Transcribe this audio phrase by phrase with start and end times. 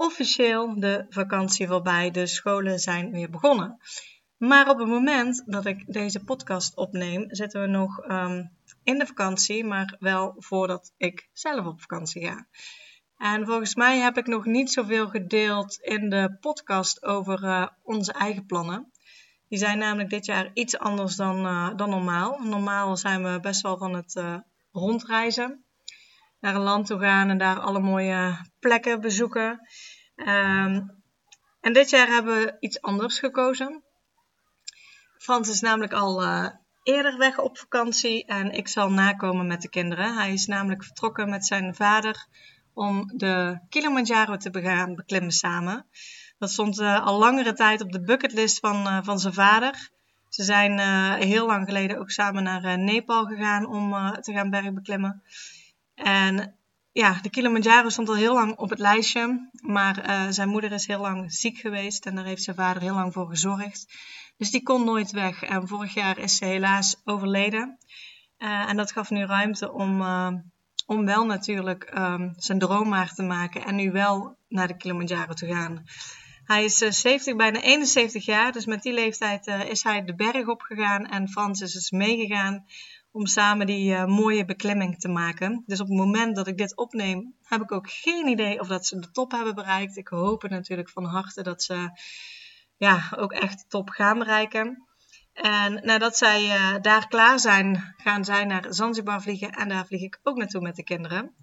[0.00, 2.10] officieel de vakantie voorbij.
[2.10, 3.78] De scholen zijn weer begonnen.
[4.36, 8.44] Maar op het moment dat ik deze podcast opneem, zitten we nog ehm,
[8.82, 12.46] in de vakantie, maar wel voordat ik zelf op vakantie ga.
[13.16, 18.12] En volgens mij heb ik nog niet zoveel gedeeld in de podcast over uh, onze
[18.12, 18.92] eigen plannen.
[19.48, 22.38] Die zijn namelijk dit jaar iets anders dan, uh, dan normaal.
[22.42, 24.36] Normaal zijn we best wel van het uh,
[24.72, 25.64] rondreizen.
[26.40, 29.60] Naar een land toe gaan en daar alle mooie plekken bezoeken.
[30.26, 31.02] Um,
[31.60, 33.82] en dit jaar hebben we iets anders gekozen.
[35.18, 36.48] Frans is namelijk al uh,
[36.82, 40.16] eerder weg op vakantie en ik zal nakomen met de kinderen.
[40.16, 42.26] Hij is namelijk vertrokken met zijn vader
[42.74, 45.86] om de Kilimanjaro te beklimmen samen.
[46.38, 49.90] Dat stond uh, al langere tijd op de bucketlist van, uh, van zijn vader.
[50.28, 50.78] Ze zijn
[51.18, 55.22] heel lang geleden ook samen naar Nepal gegaan om te gaan bergbeklimmen.
[55.94, 56.59] En
[56.92, 59.50] ja, de Kilimanjaro stond al heel lang op het lijstje.
[59.60, 63.12] Maar zijn moeder is heel lang ziek geweest en daar heeft zijn vader heel lang
[63.12, 63.86] voor gezorgd.
[64.36, 65.42] Dus die kon nooit weg.
[65.42, 67.78] En vorig jaar is ze helaas overleden.
[68.38, 70.02] en dat gaf nu ruimte om
[70.90, 75.32] om wel natuurlijk um, zijn droom waar te maken en nu wel naar de Kilimanjaro
[75.32, 75.84] te gaan.
[76.44, 80.14] Hij is uh, eh, 70, bijna 71 jaar, dus met die leeftijd is hij de
[80.14, 82.64] berg opgegaan en Frans is dus meegegaan
[83.12, 85.62] om samen die uh, mooie beklimming te maken.
[85.66, 88.86] Dus op het moment dat ik dit opneem, heb ik ook geen idee of dat
[88.86, 89.96] ze de top hebben bereikt.
[89.96, 91.90] Ik hoop het natuurlijk van harte dat ze
[92.76, 94.84] ja, ook echt de top gaan bereiken.
[95.32, 99.50] En nadat zij uh, daar klaar zijn, gaan zij naar Zanzibar vliegen.
[99.50, 101.34] En daar vlieg ik ook naartoe met de kinderen.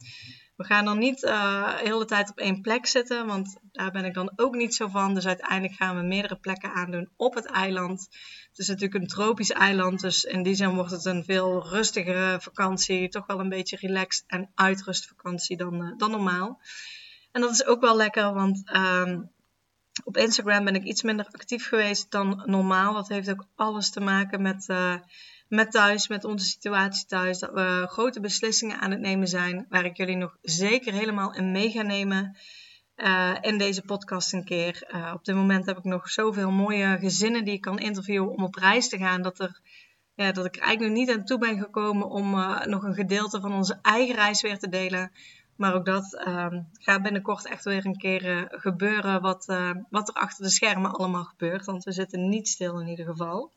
[0.56, 4.06] We gaan dan niet uh, de hele tijd op één plek zitten, want daar ben
[4.06, 5.13] ik dan ook niet zo van.
[5.13, 8.08] Dus uiteindelijk gaan we meerdere plekken aandoen op het eiland.
[8.57, 12.38] Het is natuurlijk een tropisch eiland, dus in die zin wordt het een veel rustigere
[12.41, 13.09] vakantie.
[13.09, 16.62] Toch wel een beetje relaxed en uitrustvakantie dan, uh, dan normaal.
[17.31, 19.19] En dat is ook wel lekker, want uh,
[20.03, 22.94] op Instagram ben ik iets minder actief geweest dan normaal.
[22.94, 24.95] Dat heeft ook alles te maken met, uh,
[25.47, 27.39] met thuis, met onze situatie thuis.
[27.39, 31.51] Dat we grote beslissingen aan het nemen zijn, waar ik jullie nog zeker helemaal in
[31.51, 32.38] mee ga nemen.
[32.97, 34.88] Uh, in deze podcast een keer.
[34.94, 38.44] Uh, op dit moment heb ik nog zoveel mooie gezinnen die ik kan interviewen om
[38.44, 39.22] op reis te gaan.
[39.22, 39.59] Dat, er,
[40.13, 42.30] ja, dat ik er eigenlijk nog niet aan toe ben gekomen om
[42.66, 45.12] nog een gedeelte van onze eigen reis weer te delen.
[45.56, 49.46] Maar ook dat uh, gaat binnenkort echt weer een keer gebeuren wat,
[49.90, 51.66] wat er achter de schermen allemaal gebeurt.
[51.66, 53.52] Want we zitten niet stil in ieder geval.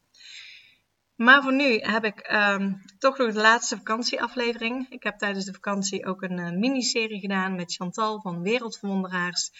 [1.20, 4.86] Maar voor nu heb ik um, toch nog de laatste vakantieaflevering.
[4.90, 9.50] Ik heb tijdens de vakantie ook een uh, miniserie gedaan met Chantal van Wereldverwonderaars.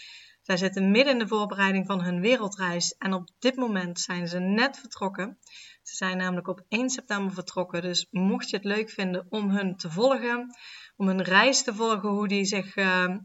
[0.42, 2.94] Zij zitten midden in de voorbereiding van hun wereldreis.
[2.98, 5.38] En op dit moment zijn ze net vertrokken.
[5.82, 7.82] Ze zijn namelijk op 1 september vertrokken.
[7.82, 10.56] Dus mocht je het leuk vinden om hun te volgen,
[10.96, 13.16] om een reis te volgen hoe die zich uh,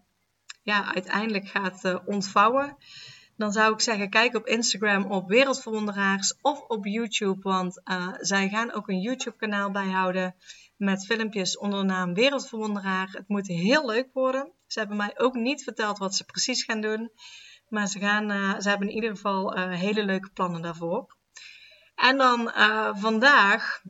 [0.63, 2.77] ja, uiteindelijk gaat uh, ontvouwen.
[3.37, 7.41] Dan zou ik zeggen, kijk op Instagram op Wereldverwonderaars of op YouTube.
[7.41, 10.35] Want uh, zij gaan ook een YouTube kanaal bijhouden
[10.77, 13.09] met filmpjes onder de naam Wereldverwonderaar.
[13.11, 14.51] Het moet heel leuk worden.
[14.67, 17.11] Ze hebben mij ook niet verteld wat ze precies gaan doen.
[17.69, 21.15] Maar ze, gaan, ze hebben in ieder geval hele leuke plannen daarvoor.
[21.95, 22.51] En dan
[22.97, 23.81] vandaag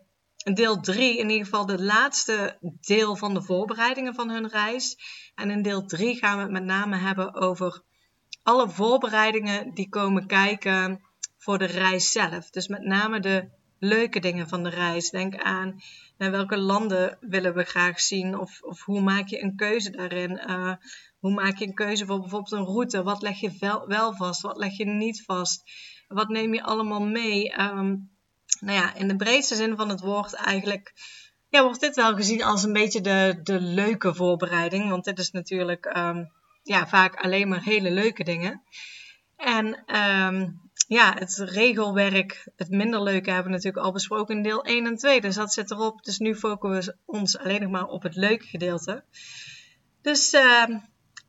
[0.54, 4.98] deel 3, in ieder geval de laatste deel van de voorbereidingen van hun reis.
[5.36, 7.84] En in deel 3 gaan we het met name hebben over
[8.46, 11.02] alle voorbereidingen die komen kijken
[11.38, 12.50] voor de reis zelf.
[12.50, 15.10] Dus met name de leuke dingen van de reis.
[15.10, 15.82] Denk aan
[16.18, 20.42] naar welke landen willen we graag zien of, of hoe maak je een keuze daarin.
[20.48, 20.74] Uh,
[21.20, 23.04] hoe maak je een keuze voor bijvoorbeeld een route?
[23.04, 24.42] Wat leg je wel, vast?
[24.42, 25.64] Wat leg je niet vast?
[26.08, 27.60] Wat neem je allemaal mee?
[27.60, 28.10] Um,
[28.60, 30.94] nou ja, in de breedste zin van het woord eigenlijk
[31.50, 34.90] ja, wordt dit wel gezien als een beetje de, de leuke voorbereiding.
[34.90, 36.32] Want dit is natuurlijk um,
[36.66, 38.64] ja, vaak alleen maar hele leuke dingen.
[39.36, 44.64] En um, ja, het regelwerk, het minder leuke hebben we natuurlijk al besproken in deel
[44.64, 45.22] 1 en 2.
[45.22, 46.04] Dus dat zit erop.
[46.04, 49.04] Dus nu focussen we ons alleen nog maar op het leuke gedeelte.
[50.02, 50.68] Dus uh,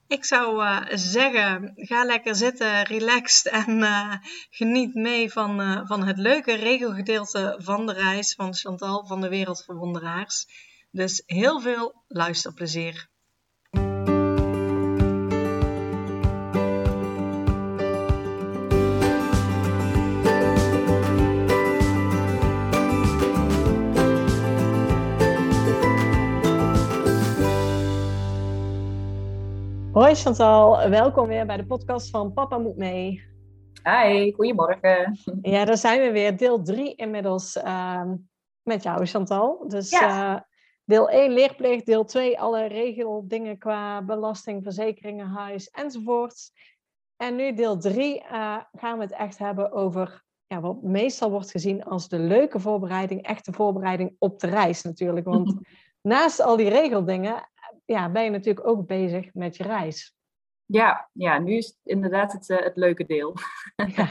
[0.06, 4.14] ik zou uh, zeggen, ga lekker zitten, relaxed en uh,
[4.50, 9.28] geniet mee van, uh, van het leuke regelgedeelte van de reis van Chantal van de
[9.28, 10.46] Wereldverwonderaars.
[10.90, 13.08] Dus heel veel luisterplezier.
[30.06, 33.24] Hoi Chantal, welkom weer bij de podcast van Papa Moet Mee.
[33.82, 35.18] Hi, goedemorgen.
[35.42, 36.36] Ja, daar zijn we weer.
[36.36, 38.02] Deel 3 inmiddels uh,
[38.62, 39.64] met jou Chantal.
[39.68, 40.34] Dus ja.
[40.34, 40.40] uh,
[40.84, 46.52] deel 1 leerplicht, deel 2 alle regeldingen qua belasting, verzekeringen, huis enzovoorts.
[47.16, 51.30] En nu deel 3 uh, eh, gaan we het echt hebben over ja, wat meestal
[51.30, 55.26] wordt gezien als de leuke voorbereiding, echte voorbereiding op de reis natuurlijk.
[55.26, 55.54] Want
[56.12, 57.48] naast al die regeldingen
[57.86, 60.16] ja, ben je natuurlijk ook bezig met je reis.
[60.64, 63.34] Ja, ja nu is het inderdaad het, uh, het leuke deel.
[63.96, 64.08] Ja.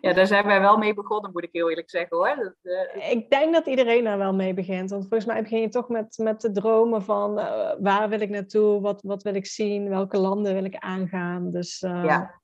[0.00, 0.12] ja.
[0.12, 2.36] daar zijn wij wel mee begonnen, moet ik heel eerlijk zeggen hoor.
[2.36, 3.10] Dat, uh...
[3.10, 4.90] Ik denk dat iedereen daar wel mee begint.
[4.90, 8.30] Want volgens mij begin je toch met, met de dromen van uh, waar wil ik
[8.30, 11.50] naartoe, wat, wat wil ik zien, welke landen wil ik aangaan.
[11.50, 12.02] Dus, ja.
[12.02, 12.40] ja.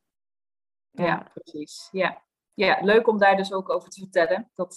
[0.90, 1.30] Ja.
[1.34, 1.88] precies.
[1.90, 2.22] Ja.
[2.54, 4.50] ja, leuk om daar dus ook over te vertellen.
[4.54, 4.76] Dat,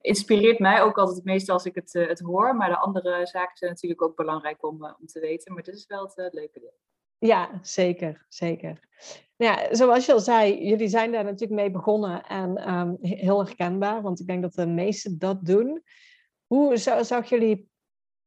[0.00, 2.56] inspireert mij ook altijd het meeste als ik het, uh, het hoor.
[2.56, 5.54] Maar de andere zaken zijn natuurlijk ook belangrijk om, uh, om te weten.
[5.54, 6.78] Maar dit is wel het uh, leuke deel.
[7.18, 8.80] Ja, zeker, zeker.
[9.36, 13.44] Nou ja, zoals je al zei, jullie zijn daar natuurlijk mee begonnen en um, heel
[13.44, 15.82] herkenbaar, want ik denk dat de meesten dat doen.
[16.46, 17.68] Hoe zag jullie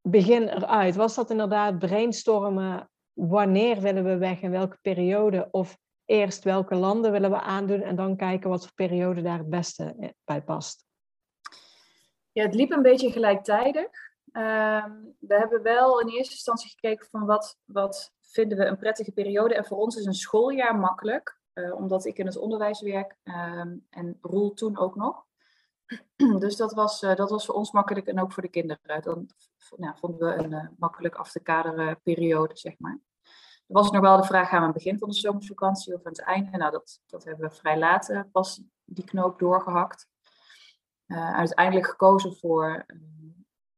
[0.02, 0.96] begin eruit?
[0.96, 2.90] Was dat inderdaad brainstormen?
[3.14, 5.48] Wanneer willen we weg, in welke periode?
[5.52, 9.50] Of eerst welke landen willen we aandoen en dan kijken wat voor periode daar het
[9.50, 10.86] beste bij past?
[12.34, 13.88] Ja, het liep een beetje gelijktijdig.
[14.32, 14.86] Uh,
[15.20, 19.56] we hebben wel in eerste instantie gekeken van wat, wat vinden we een prettige periode.
[19.56, 23.66] En voor ons is een schooljaar makkelijk, uh, omdat ik in het onderwijs werk uh,
[23.90, 25.26] en Roel toen ook nog.
[26.40, 29.02] dus dat was, uh, dat was voor ons makkelijk en ook voor de kinderen.
[29.02, 29.28] Dan
[29.76, 33.00] nou, vonden we een uh, makkelijk af te kaderen periode, zeg maar.
[33.68, 36.06] Er was nog wel de vraag, gaan we aan het begin van de zomervakantie of
[36.06, 36.58] aan het einde?
[36.58, 40.12] Nou, dat, dat hebben we vrij laat pas die knoop doorgehakt.
[41.08, 42.98] Uh, uiteindelijk gekozen voor uh,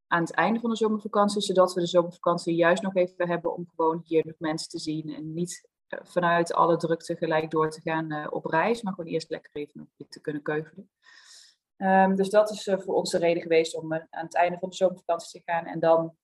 [0.08, 3.68] aan het einde van de zomervakantie, zodat we de zomervakantie juist nog even hebben om
[3.76, 7.82] gewoon hier nog mensen te zien en niet uh, vanuit alle drukte gelijk door te
[7.82, 10.90] gaan op reis, maar gewoon eerst lekker even nog te kunnen keuvelen.
[11.78, 14.76] Um, dus dat is voor ons de reden geweest om aan het einde van de
[14.76, 16.16] zomervakantie te gaan en dan,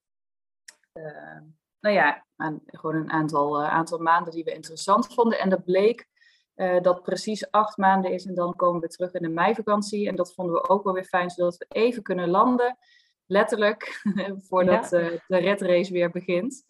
[1.80, 5.40] nou ja, aan, gewoon een aantal, aantal maanden die we interessant vonden.
[5.40, 6.10] En dat bleek
[6.56, 10.08] uh, dat precies acht maanden is en dan komen we terug in de meivakantie.
[10.08, 12.78] En dat vonden we ook wel weer fijn, zodat we even kunnen landen,
[13.26, 14.02] letterlijk,
[14.48, 16.64] voordat uh, de redrace weer begint.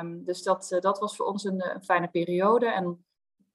[0.00, 2.66] Um, dus dat, uh, dat was voor ons een, een, fijne periode.
[2.66, 3.04] En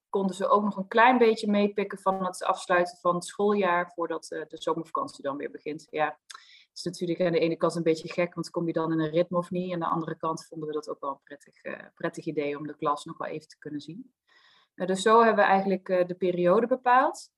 [0.10, 4.26] konden ze ook nog een klein beetje meepikken van het afsluiten van het schooljaar, voordat
[4.28, 5.88] de zomervakantie dan weer begint.
[5.90, 8.92] Ja, het is natuurlijk aan de ene kant een beetje gek, want kom je dan
[8.92, 9.74] in een ritme of niet?
[9.74, 11.62] Aan de andere kant vonden we dat ook wel een prettig,
[11.94, 14.14] prettig idee om de klas nog wel even te kunnen zien.
[14.86, 17.30] Dus zo hebben we eigenlijk uh, de periode bepaald.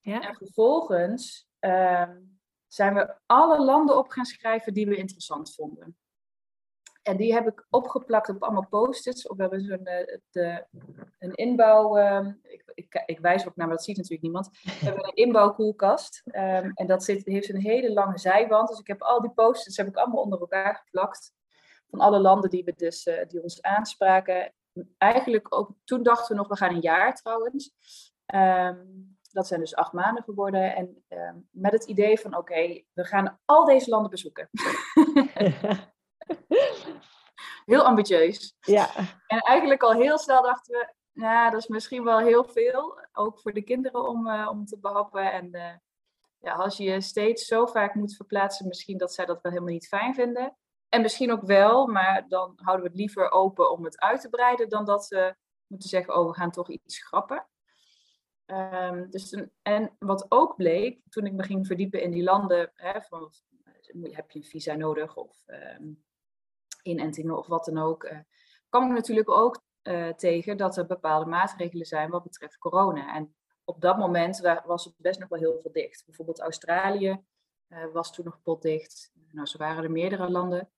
[0.00, 0.20] Ja.
[0.20, 2.10] En vervolgens uh,
[2.66, 5.96] zijn we alle landen op gaan schrijven die we interessant vonden.
[7.02, 9.22] En die heb ik opgeplakt op allemaal post-its.
[9.22, 9.88] We hebben zo'n
[10.30, 10.66] de,
[11.18, 11.98] een inbouw.
[11.98, 14.50] Uh, ik, ik, ik, wijs ook naar, maar dat ziet natuurlijk niemand.
[14.62, 16.22] We hebben een inbouwkoelkast.
[16.24, 18.68] Um, en dat zit, heeft een hele lange zijwand.
[18.68, 21.32] Dus ik heb al die post-its heb ik allemaal onder elkaar geplakt.
[21.90, 24.52] Van alle landen die, we dus, uh, die ons aanspraken
[24.98, 27.72] eigenlijk ook, toen dachten we nog, we gaan een jaar trouwens.
[28.34, 30.76] Um, dat zijn dus acht maanden geworden.
[30.76, 34.48] En um, met het idee van, oké, we gaan al deze landen bezoeken.
[37.64, 38.56] heel ambitieus.
[38.60, 38.90] Ja.
[39.26, 43.00] En eigenlijk al heel snel dachten we, nou, dat is misschien wel heel veel.
[43.12, 45.32] Ook voor de kinderen om, uh, om te behappen.
[45.32, 45.74] En uh,
[46.38, 49.74] ja, als je je steeds zo vaak moet verplaatsen, misschien dat zij dat wel helemaal
[49.74, 50.56] niet fijn vinden.
[50.88, 54.28] En misschien ook wel, maar dan houden we het liever open om het uit te
[54.28, 55.34] breiden dan dat we
[55.66, 57.46] moeten zeggen, oh, we gaan toch iets schrappen.
[58.46, 63.00] Um, dus en wat ook bleek, toen ik me ging verdiepen in die landen, hè,
[63.00, 63.32] van,
[64.02, 66.04] heb je een visa nodig of um,
[66.82, 68.18] inentingen of wat dan ook, uh,
[68.68, 73.14] kwam ik natuurlijk ook uh, tegen dat er bepaalde maatregelen zijn wat betreft corona.
[73.14, 76.02] En op dat moment was het best nog wel heel veel dicht.
[76.06, 77.24] Bijvoorbeeld Australië
[77.92, 79.12] was toen nog potdicht.
[79.30, 80.70] Nou, zo waren er meerdere landen.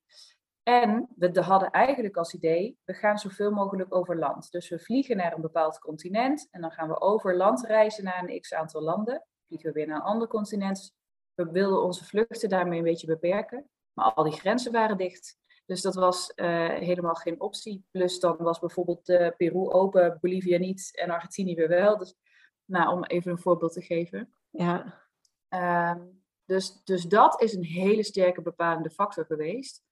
[0.63, 4.51] En we hadden eigenlijk als idee, we gaan zoveel mogelijk over land.
[4.51, 8.25] Dus we vliegen naar een bepaald continent en dan gaan we over land reizen naar
[8.25, 9.27] een x aantal landen.
[9.47, 10.95] Vliegen we weer naar een ander continent.
[11.35, 13.69] We wilden onze vluchten daarmee een beetje beperken.
[13.93, 15.39] Maar al die grenzen waren dicht.
[15.67, 17.85] Dus dat was uh, helemaal geen optie.
[17.91, 21.99] Plus dan was bijvoorbeeld uh, Peru open, Bolivia niet en Argentinië weer wel.
[21.99, 22.15] Dus
[22.65, 24.35] nou, om even een voorbeeld te geven.
[24.51, 25.03] Ja.
[25.93, 26.18] Um,
[26.49, 29.83] dus, dus dat is een hele sterke bepalende factor geweest.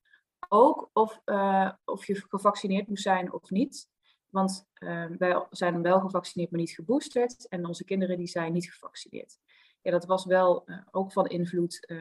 [0.48, 3.88] Ook of, uh, of je gevaccineerd moest zijn of niet.
[4.28, 7.48] Want uh, wij zijn wel gevaccineerd, maar niet geboosterd.
[7.48, 9.38] En onze kinderen die zijn niet gevaccineerd.
[9.82, 11.94] Ja, dat was wel uh, ook van invloed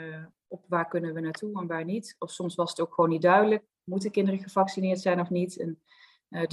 [0.48, 2.16] op waar kunnen we naartoe en waar niet.
[2.20, 5.60] Of soms was het ook gewoon niet duidelijk, moeten kinderen gevaccineerd zijn of niet.
[5.60, 5.82] En,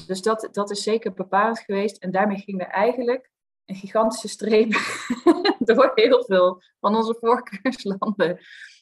[0.07, 1.97] dus dat, dat is zeker bepalend geweest.
[1.97, 3.32] En daarmee ging er eigenlijk
[3.75, 4.73] gigantische streep
[5.69, 8.39] door heel veel van onze voorkeurslanden.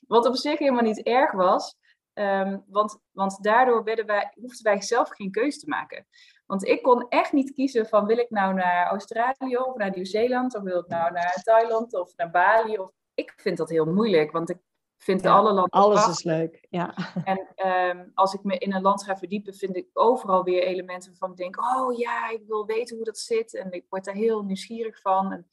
[0.06, 1.78] Wat op zich helemaal niet erg was,
[2.20, 6.06] Ehm, want, want daardoor wij, hoefden wij zelf geen keuze te maken.
[6.46, 10.56] Want ik kon echt niet kiezen van wil ik nou naar Australië of naar Nieuw-Zeeland
[10.56, 12.78] of wil ik nou naar Thailand of naar Bali.
[12.78, 14.58] Of, ik vind dat heel moeilijk, want ik
[15.02, 16.94] vind alle landen Alles is leuk, ja.
[17.24, 21.10] En ehm, als ik me in een land ga verdiepen, vind ik overal weer elementen
[21.10, 23.54] waarvan ik denk, oh ja, ik wil weten hoe dat zit.
[23.54, 25.32] En ik word daar heel nieuwsgierig van.
[25.32, 25.50] En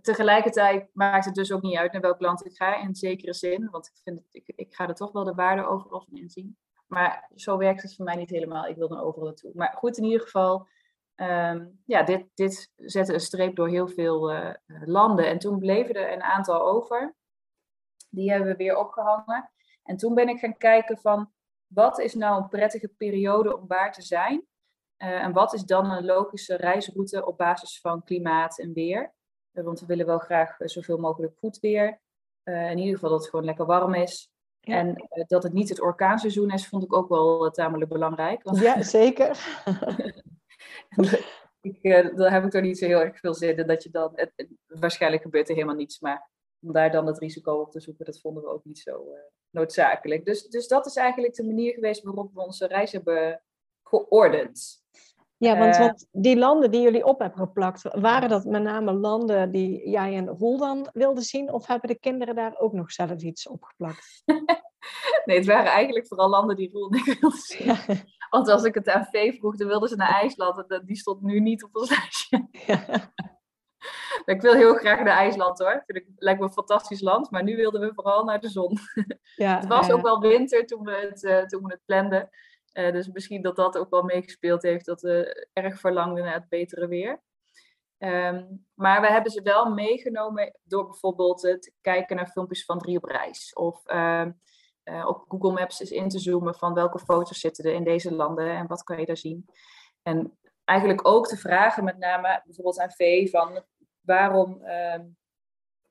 [0.00, 3.70] tegelijkertijd maakt het dus ook niet uit naar welk land ik ga, in zekere zin.
[3.70, 6.56] Want ik, vind het, ik, ik ga er toch wel de waarde overal van inzien.
[6.86, 8.66] Maar zo werkt het voor mij niet helemaal.
[8.66, 9.52] Ik wil dan overal naartoe.
[9.54, 10.66] Maar goed, in ieder geval,
[11.16, 15.26] um, ja, dit, dit zette een streep door heel veel uh, landen.
[15.26, 17.18] En toen bleven er een aantal over.
[18.10, 19.50] Die hebben we weer opgehangen.
[19.82, 21.32] En toen ben ik gaan kijken van,
[21.66, 24.46] wat is nou een prettige periode om waar te zijn?
[24.98, 29.12] Uh, en wat is dan een logische reisroute op basis van klimaat en weer?
[29.52, 32.00] Eh, want we willen wel graag eh, zoveel mogelijk goed weer.
[32.44, 34.30] Uh, in ieder geval dat het gewoon lekker warm is.
[34.60, 38.42] En dat het niet het orkaanseizoen is, vond ik ook wel tamelijk belangrijk.
[38.42, 38.58] Want...
[38.58, 39.30] Ja, zeker.
[41.60, 41.82] ik,
[42.16, 43.66] daar heb ik er niet zo heel erg veel zin in.
[43.66, 46.30] Dat je dan, het, waarschijnlijk gebeurt er helemaal niets, maar
[46.62, 49.06] om daar dan het risico op te zoeken, dat vonden we ook niet zo
[49.50, 50.24] noodzakelijk.
[50.24, 53.42] Dus, dus dat is eigenlijk de manier geweest waarop we onze reis hebben
[53.82, 54.82] geordend.
[55.36, 58.92] Ja, want eh, wat, die landen die jullie op hebben geplakt, waren dat met name
[58.92, 61.52] landen die jij en Roel dan wilden zien?
[61.52, 64.22] Of hebben de kinderen daar ook nog zelf iets opgeplakt?
[65.24, 67.76] nee, het waren eigenlijk vooral landen die Roel ik wilden zien.
[68.30, 70.70] Want als ik het aan Vee vroeg, dan wilden ze naar IJsland.
[70.70, 72.48] En die stond nu niet op ons lijstje.
[74.24, 75.82] ik wil heel graag naar IJsland hoor.
[75.86, 77.30] Vind ik, lijkt me een fantastisch land.
[77.30, 78.78] Maar nu wilden we vooral naar de zon.
[79.36, 82.28] Ja, het was ook wel winter toen we het, uh, toen we het planden.
[82.72, 86.48] Uh, dus misschien dat dat ook wel meegespeeld heeft, dat we erg verlangden naar het
[86.48, 87.22] betere weer.
[87.98, 92.96] Um, maar we hebben ze wel meegenomen door bijvoorbeeld te kijken naar filmpjes van drie
[92.96, 93.52] op reis.
[93.52, 94.26] Of uh,
[94.84, 98.14] uh, op Google Maps eens in te zoomen van welke foto's zitten er in deze
[98.14, 99.46] landen en wat kan je daar zien.
[100.02, 103.64] En eigenlijk ook te vragen, met name bijvoorbeeld aan V, van
[104.00, 105.04] waarom ehm,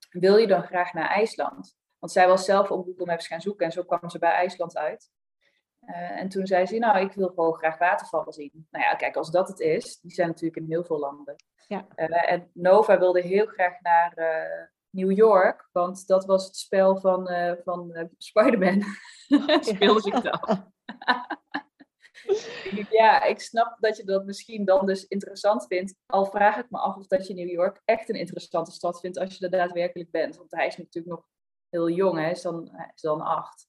[0.09, 1.77] wil je dan graag naar IJsland?
[1.99, 4.77] Want zij was zelf op Google Maps gaan zoeken en zo kwam ze bij IJsland
[4.77, 5.09] uit.
[5.81, 8.67] Uh, en toen zei ze, nou, ik wil gewoon graag watervallen zien.
[8.71, 11.35] Nou ja, kijk, als dat het is, die zijn natuurlijk in heel veel landen.
[11.67, 11.87] Ja.
[11.95, 16.97] Uh, en Nova wilde heel graag naar uh, New York, want dat was het spel
[16.97, 17.29] van,
[17.63, 18.83] van Spider-Man.
[19.27, 20.73] Oh, Speelde zich dan.
[22.99, 25.95] ja, ik snap dat je dat misschien dan dus interessant vindt.
[26.05, 29.17] Al vraag ik me af of dat je New York echt een interessante stad vindt
[29.17, 30.37] als je er daadwerkelijk bent.
[30.37, 31.27] Want hij is natuurlijk nog
[31.69, 33.67] heel jong, hij is dan, acht.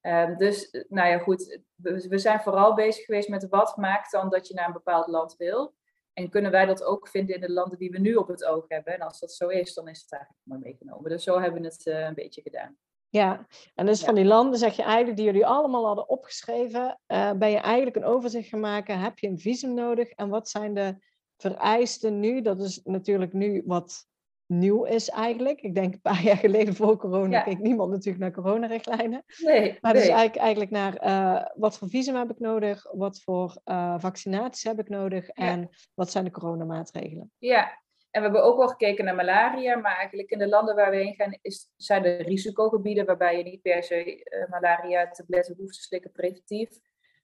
[0.00, 4.48] Um, dus, nou ja, goed, we, zijn vooral bezig geweest met wat maakt dan dat
[4.48, 5.74] je naar een bepaald land wil.
[6.12, 8.64] En kunnen wij dat ook vinden in de landen die we nu op het oog
[8.68, 8.94] hebben?
[8.94, 11.10] En als dat zo is, dan is het eigenlijk maar meegenomen.
[11.10, 12.76] Dus zo hebben we het uh, een beetje gedaan.
[13.16, 17.32] Ja, en dus van die landen zeg je eigenlijk, die jullie allemaal hadden opgeschreven, uh,
[17.32, 19.00] ben je eigenlijk een overzicht gaan maken.
[19.00, 20.10] Heb je een visum nodig?
[20.10, 20.96] En wat zijn de
[21.36, 22.42] vereisten nu?
[22.42, 24.06] Dat is natuurlijk nu wat
[24.46, 25.60] nieuw is eigenlijk.
[25.60, 29.24] Ik denk een paar jaar geleden voor corona keek niemand natuurlijk naar coronarichtlijnen.
[29.44, 33.60] Nee, maar dus eigenlijk, eigenlijk naar uh, wat voor visum heb ik nodig, wat voor
[33.64, 37.32] uh, vaccinaties heb ik nodig en wat zijn de coronamaatregelen.
[37.38, 37.84] Ja,
[38.16, 40.96] en we hebben ook wel gekeken naar malaria, maar eigenlijk in de landen waar we
[40.96, 45.82] heen gaan is, zijn er risicogebieden waarbij je niet per se uh, malaria-tabletten hoeft te
[45.82, 46.68] slikken preventief.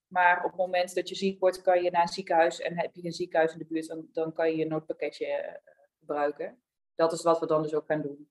[0.07, 2.95] Maar op het moment dat je ziek wordt, kan je naar een ziekenhuis en heb
[2.95, 5.61] je een ziekenhuis in de buurt, dan, dan kan je je noodpakketje
[5.99, 6.63] gebruiken
[6.95, 8.29] dat is wat we dan dus ook gaan doen.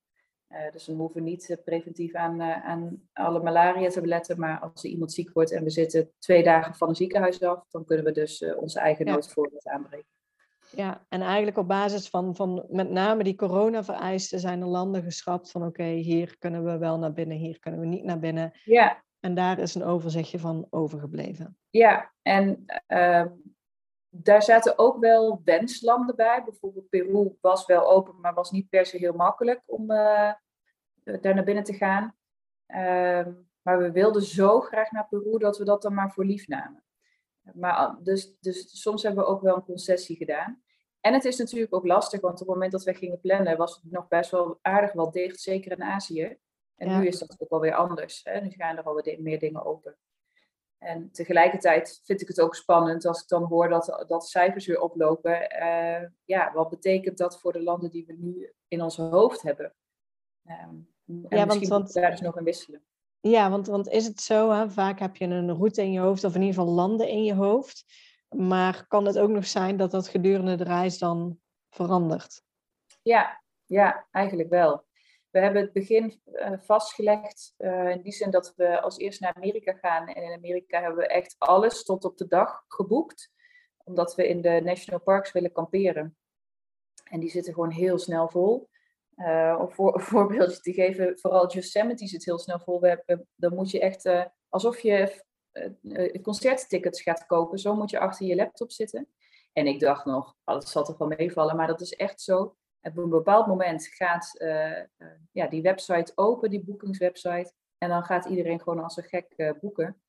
[0.50, 5.14] Uh, dus we hoeven niet preventief aan, uh, aan alle malaria-tabletten, maar als er iemand
[5.14, 8.46] ziek wordt en we zitten twee dagen van een ziekenhuis af, dan kunnen we dus
[8.56, 9.12] onze eigen ja.
[9.12, 10.21] noodvoorraad aanbreken.
[10.76, 15.52] Ja, en eigenlijk op basis van, van met name die corona-vereisten zijn er landen geschrapt
[15.52, 18.52] van oké, hier kunnen we wel naar binnen, hier kunnen we niet naar binnen.
[18.64, 19.04] Ja.
[19.20, 21.58] En daar is een overzichtje van overgebleven.
[21.70, 23.30] Ja, en ehm,
[24.10, 26.44] daar zaten ook wel wenslanden bij.
[26.44, 30.34] Bijvoorbeeld Peru was wel open, maar was niet per se heel makkelijk om uh,
[31.04, 32.16] daar naar binnen te gaan.
[32.68, 33.28] Uh,
[33.62, 36.84] maar we wilden zo graag naar Peru dat we dat dan maar voor lief namen.
[37.54, 40.64] Maar, dus, dus soms hebben we ook wel een concessie gedaan.
[41.00, 43.76] En het is natuurlijk ook lastig, want op het moment dat we gingen plannen, was
[43.76, 46.38] het nog best wel aardig wel dicht, zeker in Azië.
[46.76, 48.22] En nu is dat ook alweer anders.
[48.24, 48.42] Hè?
[48.42, 49.98] Nu gaan er alweer meer dingen open.
[50.78, 54.82] En tegelijkertijd vind ik het ook spannend als ik dan hoor dat, dat cijfers weer
[54.82, 55.62] oplopen.
[55.62, 59.74] Uh, ja, wat betekent dat voor de landen die we nu in ons hoofd hebben?
[60.48, 62.84] Um, En ja, misschien want, daar dus nog in wisselen.
[63.22, 64.70] Ja, want, want is het zo, hè?
[64.70, 67.34] vaak heb je een route in je hoofd of in ieder geval landen in je
[67.34, 67.86] hoofd.
[68.30, 72.44] Maar kan het ook nog zijn dat dat gedurende de reis dan verandert?
[73.02, 74.86] Ja, ja eigenlijk wel.
[75.30, 79.34] We hebben het begin uh, vastgelegd uh, in die zin dat we als eerst naar
[79.34, 80.08] Amerika gaan.
[80.08, 83.32] En in Amerika hebben we echt alles tot op de dag geboekt.
[83.84, 86.18] Omdat we in de national parks willen kamperen.
[87.04, 88.70] En die zitten gewoon heel snel vol.
[89.16, 92.80] Uh, om voor, een voorbeeldje te geven, vooral Yosemite zit heel snel vol.
[92.80, 95.24] We hebben, dan moet je echt, uh, alsof je
[95.82, 99.08] uh, concerttickets gaat kopen, zo moet je achter je laptop zitten.
[99.54, 102.56] En ik dacht nog, oh, dat zal toch wel meevallen, maar dat is echt zo.
[102.82, 104.32] Op een bepaald moment gaat
[105.32, 107.54] ja, die website open, die boekingswebsite.
[107.78, 110.02] En dan gaat iedereen gewoon als een gek boeken.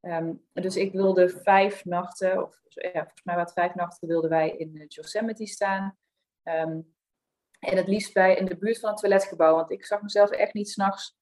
[0.00, 4.50] Um, dus ik wilde vijf nachten, of ja, volgens mij wat vijf nachten wilden wij
[4.50, 5.96] in Yosemite staan.
[6.42, 6.94] Um,
[7.58, 9.54] en het liefst bij in de buurt van het toiletgebouw.
[9.54, 11.16] Want ik zag mezelf echt niet s'nachts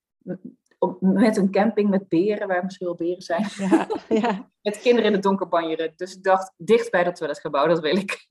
[1.00, 3.47] met een camping met beren, waar misschien wel beren zijn.
[3.57, 4.50] Ja, ja.
[4.62, 5.93] met kinderen in het donker banjeren.
[5.97, 8.26] Dus ik dacht, dicht bij dat toiletgebouw, dat wil ik.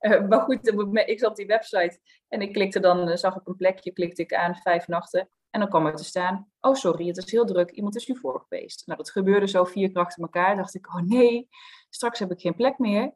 [0.00, 3.46] uh, maar goed, ik zat op die website en ik klikte dan, uh, zag ik
[3.46, 5.28] een plekje, klikte ik aan, vijf nachten.
[5.50, 8.16] En dan kwam er te staan, oh sorry, het is heel druk, iemand is nu
[8.16, 8.86] voorgeweest.
[8.86, 10.56] Nou, dat gebeurde zo vier keer achter elkaar.
[10.56, 11.48] dacht ik, oh nee,
[11.90, 13.14] straks heb ik geen plek meer.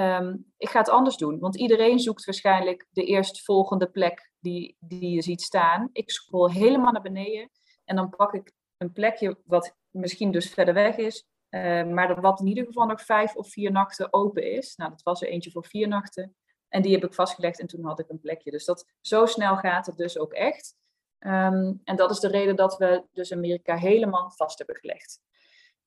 [0.00, 1.38] Ehm, ik ga het anders doen.
[1.38, 5.88] Want iedereen zoekt waarschijnlijk de eerstvolgende plek die, die je ziet staan.
[5.92, 7.50] Ik scroll helemaal naar beneden
[7.84, 11.26] en dan pak ik een plekje wat misschien dus verder weg is.
[11.50, 14.76] Uh, maar wat in ieder geval nog vijf of vier nachten open is.
[14.76, 16.36] Nou, dat was er eentje voor vier nachten.
[16.68, 18.50] En die heb ik vastgelegd en toen had ik een plekje.
[18.50, 20.76] Dus dat, zo snel gaat het dus ook echt.
[21.18, 25.20] Ehm, en dat is de reden dat we dus Amerika helemaal vast hebben gelegd.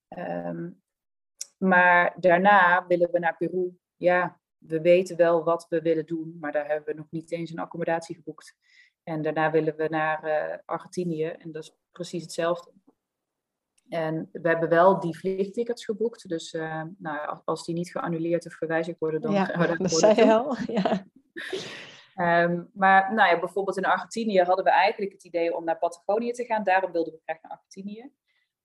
[0.07, 0.69] Ehm,
[1.57, 6.51] maar daarna willen we naar Peru ja, we weten wel wat we willen doen, maar
[6.51, 8.55] daar hebben we nog niet eens een accommodatie geboekt.
[9.03, 12.71] En daarna willen we naar uh, Argentinië en dat is precies hetzelfde.
[13.89, 18.53] En we hebben wel die vliegtickets geboekt, dus uh, nou, als die niet geannuleerd of
[18.53, 20.55] verwijzigd worden, dan ja, gaan we dat zei je al.
[20.67, 21.05] Ja.
[22.15, 26.31] Um, maar nou ja, bijvoorbeeld in Argentinië hadden we eigenlijk het idee om naar Patagonië
[26.31, 26.63] te gaan.
[26.63, 28.11] Daarom wilden we graag naar Argentinië.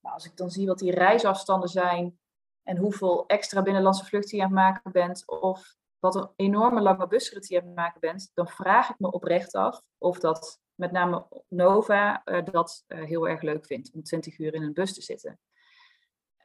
[0.01, 2.19] Maar als ik dan zie wat die reisafstanden zijn
[2.69, 7.07] en hoeveel extra binnenlandse vluchten je aan het maken bent, of wat een enorme lange
[7.07, 10.93] busrit je aan het maken bent, dan vraag ik me oprecht af of dat met
[10.93, 14.95] name Nova uh, dat uh, heel erg leuk vindt, om 20 uur in een bus
[14.95, 15.39] te zitten.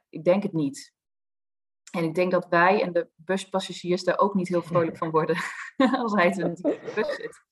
[0.08, 0.92] Ik denk het niet.
[1.90, 5.36] En ik denk dat wij en de buspassagiers daar ook niet heel vrolijk van worden
[6.02, 7.42] als hij in de bus zit.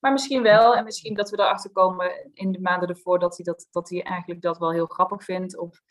[0.00, 3.44] Maar misschien wel, en misschien dat we erachter komen in de maanden ervoor dat hij,
[3.44, 5.58] dat, dat hij eigenlijk dat wel heel grappig vindt.
[5.58, 5.82] Of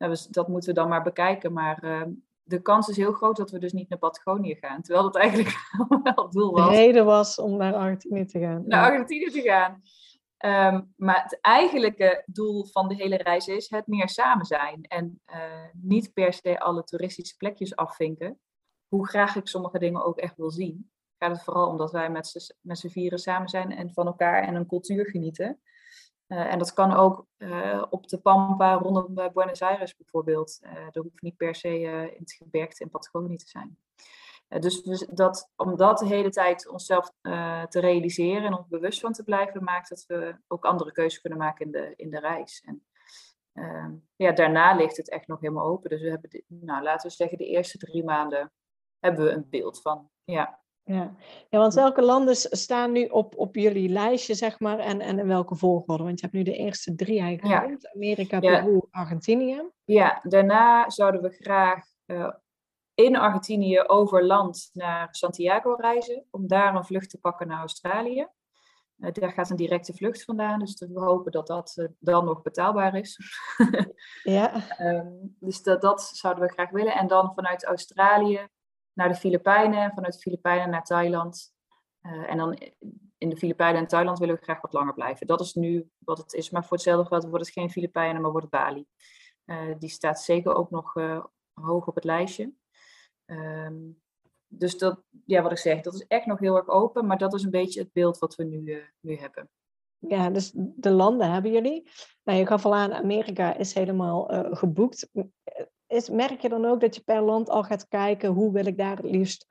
[0.00, 1.52] nou, dus dat moeten we dan maar bekijken.
[1.52, 2.10] Maar ehm,
[2.42, 4.82] de kans is heel groot dat we dus niet naar Patagonië gaan.
[4.82, 5.56] Terwijl dat eigenlijk
[6.02, 6.68] wel het doel was.
[6.68, 8.62] De reden was om naar Argentinië te gaan.
[8.66, 9.82] Naar Argentinië te gaan.
[10.36, 14.82] Ehm, maar het eigenlijke doel van de hele reis is het meer samen zijn.
[14.82, 15.36] En uh,
[15.72, 18.40] niet per se alle toeristische plekjes afvinken.
[18.88, 20.90] Hoe graag ik sommige dingen ook echt wil zien.
[21.18, 24.66] Gaat het vooral omdat wij met z'n vieren samen zijn en van elkaar en een
[24.66, 25.60] cultuur genieten.
[26.30, 30.60] Uh, en dat kan ook uh, op de Pampa rondom uh, Buenos Aires bijvoorbeeld.
[30.92, 31.80] er hoeft niet per se
[32.14, 33.78] in het gebergte in Patagonië te zijn.
[34.48, 37.12] dus dat, om dat de hele tijd onszelf
[37.68, 41.38] te realiseren en ons bewust van te blijven, maakt dat we ook andere keuzes kunnen
[41.38, 42.62] maken in de, in de reis.
[42.66, 42.84] En
[43.52, 45.90] ehm, ja, daarna ligt het echt nog helemaal open.
[45.90, 48.52] Dus we hebben, nou, laten we zeggen, de eerste drie maanden
[48.98, 50.10] hebben we een beeld van.
[50.24, 51.14] Ja, ja.
[51.48, 55.26] ja, want welke landen staan nu op, op jullie lijstje, zeg maar, en, en in
[55.26, 56.04] welke volgorde?
[56.04, 57.94] Want je hebt nu de eerste drie eigenlijk genoemd.
[57.94, 59.70] Amerika, Peru, Argentinië.
[59.84, 62.30] Ja, daarna zouden we graag uh,
[62.94, 68.28] in Argentinië over land naar Santiago reizen, om daar een vlucht te pakken naar Australië.
[68.98, 72.42] Uh, daar gaat een directe vlucht vandaan, dus we hopen dat dat uh, dan nog
[72.42, 73.18] betaalbaar is.
[74.22, 74.52] ja.
[74.80, 76.94] Um, dus dat, dat zouden we graag willen.
[76.94, 78.48] En dan vanuit Australië
[78.92, 81.52] naar de Filipijnen, vanuit de Filipijnen naar Thailand.
[82.02, 82.58] Uh, en dan
[83.18, 85.26] in de Filipijnen en Thailand willen we graag wat langer blijven.
[85.26, 86.50] Dat is nu wat het is.
[86.50, 88.86] Maar voor hetzelfde geld wordt het geen Filipijnen, maar wordt het Bali.
[89.46, 92.52] Uh, die staat zeker ook nog uh, hoog op het lijstje.
[93.26, 94.00] Um,
[94.46, 97.06] dus dat, ja, wat ik zeg, dat is echt nog heel erg open.
[97.06, 99.50] Maar dat is een beetje het beeld wat we nu, nu hebben.
[99.98, 101.90] Ja, dus de landen hebben jullie.
[102.22, 105.08] Nou, je gaf al aan, Amerika is helemaal geboekt
[105.90, 108.78] is, merk je dan ook dat je per land al gaat kijken hoe wil ik
[108.78, 109.46] daar het liefst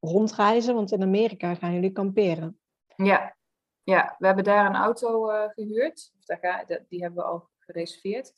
[0.00, 0.74] rondreizen?
[0.74, 2.60] Want in Amerika gaan jullie kamperen.
[2.96, 3.36] Ja,
[3.82, 6.12] ja we hebben daar een auto uh, gehuurd.
[6.88, 8.34] die hebben we al gereserveerd.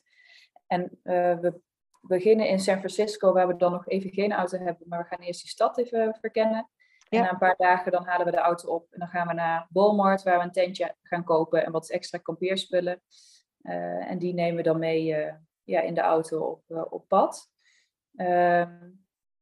[0.67, 1.61] En uh, we
[2.01, 5.25] beginnen in San Francisco, waar we dan nog even geen auto hebben, maar we gaan
[5.25, 6.69] eerst die stad even verkennen.
[7.09, 9.33] En na een paar dagen dan halen we de auto op en dan gaan we
[9.33, 13.01] naar Walmart waar we een tentje gaan kopen en wat extra kampeerspullen.
[13.61, 15.15] Uh, en die nemen we dan mee
[15.69, 17.49] ja, in de auto op, uh, op pad.
[18.15, 18.89] Ehm,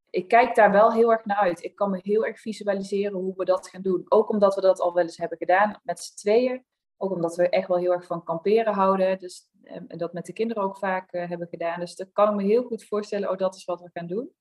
[0.10, 1.63] ik kijk daar wel heel erg naar uit.
[1.63, 4.06] Ik kan me heel erg visualiseren hoe we dat gaan doen.
[4.10, 6.66] Ook omdat we dat al wel eens hebben gedaan met z'n tweeën.
[6.98, 9.20] Ook omdat we echt wel heel erg van kamperen houden.
[9.20, 11.80] Dus, en dat met de kinderen ook vaak hebben gedaan.
[11.80, 13.30] Dus dat kan ik me heel goed voorstellen.
[13.30, 14.32] Oh, dat is wat we gaan doen.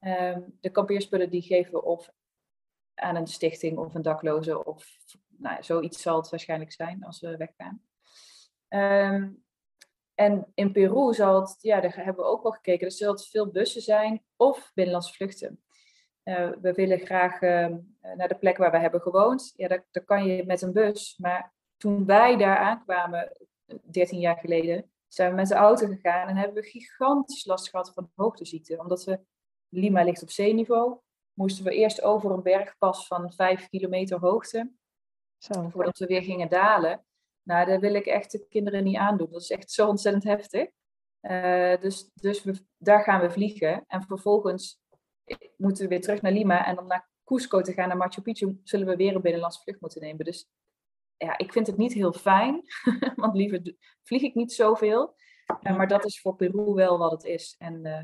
[0.00, 2.10] Um, de kampeerspullen die geven we of
[2.94, 4.96] aan een stichting of een dakloze of
[5.28, 7.82] nou, zoiets zal het waarschijnlijk zijn als we weggaan.
[10.14, 13.50] En in Peru zal het, ja, daar hebben we ook wel gekeken, er zullen veel
[13.50, 15.62] bussen zijn of binnenlandse vluchten.
[16.24, 17.68] Uh, we willen graag uh,
[18.16, 19.52] naar de plek waar we hebben gewoond.
[19.56, 21.16] Ja, daar, daar, kan je met een bus.
[21.18, 23.36] Maar toen wij daar aankwamen,
[23.90, 27.92] 13 jaar geleden, zijn we met de auto gegaan en hebben we gigantisch last gehad
[27.94, 28.78] van hoogteziekte.
[28.78, 29.20] Omdat we,
[29.68, 30.98] Lima ligt op zeeniveau,
[31.32, 34.72] moesten we eerst over een bergpas van 5 kilometer hoogte.
[35.38, 35.68] Zo.
[35.68, 37.04] Voordat we weer gingen dalen.
[37.44, 39.30] Nou, dat wil ik echt de kinderen niet aandoen.
[39.30, 40.68] Dat is echt zo ontzettend heftig.
[41.22, 43.84] Uh, dus dus we, daar gaan we vliegen.
[43.86, 44.82] En vervolgens
[45.56, 46.66] moeten we weer terug naar Lima.
[46.66, 49.80] En om naar Cusco te gaan, naar Machu Picchu, zullen we weer een binnenlandse vlucht
[49.80, 50.24] moeten nemen.
[50.24, 50.48] Dus
[51.16, 52.62] ja, ik vind het niet heel fijn.
[53.16, 55.14] want liever vlieg ik niet zoveel.
[55.62, 57.54] Uh, maar dat is voor Peru wel wat het is.
[57.58, 58.02] En, uh,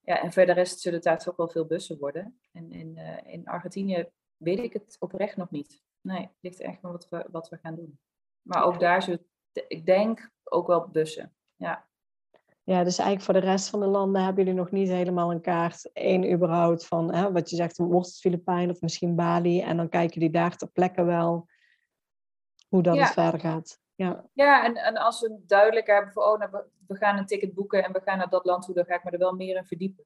[0.00, 2.40] ja, en verder rest zullen het daar toch wel veel bussen worden.
[2.52, 5.82] En in, in Argentinië weet ik het oprecht nog niet.
[6.00, 7.98] Nee, het ligt echt aan wat we, wat we gaan doen.
[8.48, 11.34] Maar ook daar zullen, ik denk, ook wel bussen.
[11.56, 11.86] Ja.
[12.62, 15.40] Ja, dus eigenlijk voor de rest van de landen hebben jullie nog niet helemaal een
[15.40, 15.92] kaart.
[15.92, 19.60] één überhaupt van, hè, wat je zegt, wordt het Filipijnen of misschien Bali.
[19.60, 21.48] En dan kijken die daar ter plekke wel
[22.68, 23.78] hoe dat het verder gaat.
[23.94, 27.26] Ja, ja en, en als we duidelijk hebben van, oh, nou, we, we, gaan een
[27.26, 29.34] ticket boeken en we gaan naar dat land toe, dan ga ik me er wel
[29.34, 30.04] meer in verdiepen.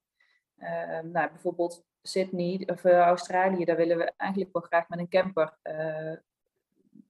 [0.56, 5.08] Uh, nou, bijvoorbeeld Sydney of uh, Australië, daar willen we eigenlijk wel graag met een
[5.08, 6.16] camper uh,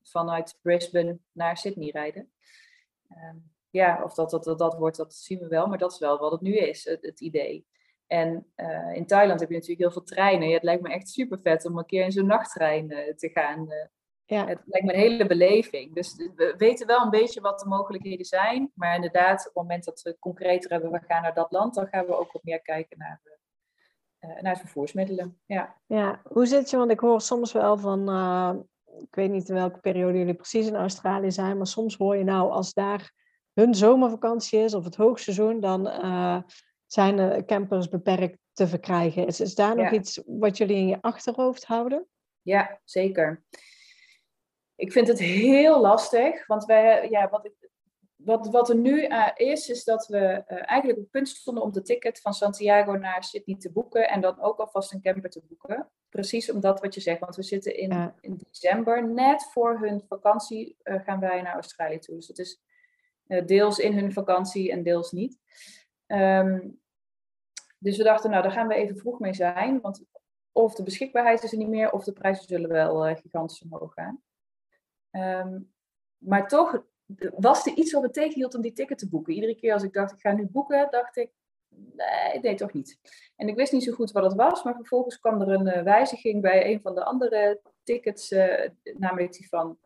[0.02, 2.32] vanuit Brisbane naar Sydney rijden.
[3.08, 3.36] Ehm,
[3.70, 6.18] ja, of dat dat, dat dat wordt, dat zien we wel, maar dat is wel
[6.18, 7.66] wat het nu is, het, het idee.
[8.12, 10.48] En uh, in Thailand heb je natuurlijk heel veel treinen.
[10.48, 13.28] Ja, het lijkt me echt super vet om een keer in zo'n nachttrein uh, te
[13.28, 13.72] gaan.
[13.72, 13.84] Uh,
[14.24, 14.46] ja.
[14.46, 15.94] Het lijkt me een hele beleving.
[15.94, 18.72] Dus we weten wel een beetje wat de mogelijkheden zijn.
[18.74, 21.86] Maar inderdaad, op het moment dat we concreter hebben, we gaan naar dat land, dan
[21.86, 23.20] gaan we ook wat meer kijken naar,
[24.40, 25.40] naar vervoersmiddelen.
[25.46, 25.80] Ja.
[25.86, 26.76] ja, hoe zit je?
[26.76, 28.08] Want ik hoor soms wel van
[28.98, 32.24] ik weet niet in welke periode jullie precies in Australië zijn, maar soms hoor je
[32.24, 33.12] nou als daar
[33.52, 36.42] hun zomervakantie is of het hoogseizoen, dan uh,
[36.86, 39.26] zijn de campers beperkt te verkrijgen.
[39.26, 42.06] Is, is daar nog iets wat jullie in je achterhoofd houden?
[42.42, 43.42] Ja, zeker.
[44.74, 47.61] Ik vind het heel lastig, want wij, ja, wat ik
[48.24, 51.72] wat, wat er nu uh, is, is dat we uh, eigenlijk op punt stonden om
[51.72, 55.42] de ticket van Santiago naar Sydney te boeken en dan ook alvast een camper te
[55.48, 55.90] boeken.
[56.08, 60.76] Precies omdat wat je zegt, want we zitten in, in december, net voor hun vakantie
[60.84, 62.14] uh, gaan wij naar Australië toe.
[62.14, 62.60] Dus dat is
[63.46, 65.38] deels in hun vakantie en deels niet.
[66.06, 66.80] Um,
[67.78, 70.04] dus we dachten, nou daar gaan we even vroeg mee zijn, want
[70.52, 74.22] of de beschikbaarheid is er niet meer, of de prijzen zullen wel gigantisch omhoog gaan.
[75.10, 75.72] Um,
[76.18, 76.84] maar toch
[77.36, 79.34] was er iets wat me tegenhield om die ticket te boeken.
[79.34, 81.30] Iedere keer als ik dacht, ik ga nu boeken, dacht ik,
[81.68, 82.98] nee, nee, toch niet.
[83.36, 85.82] En ik wist niet zo goed wat het was, maar vervolgens kwam er een uh,
[85.82, 89.78] wijziging bij een van de andere tickets, uh, namelijk die van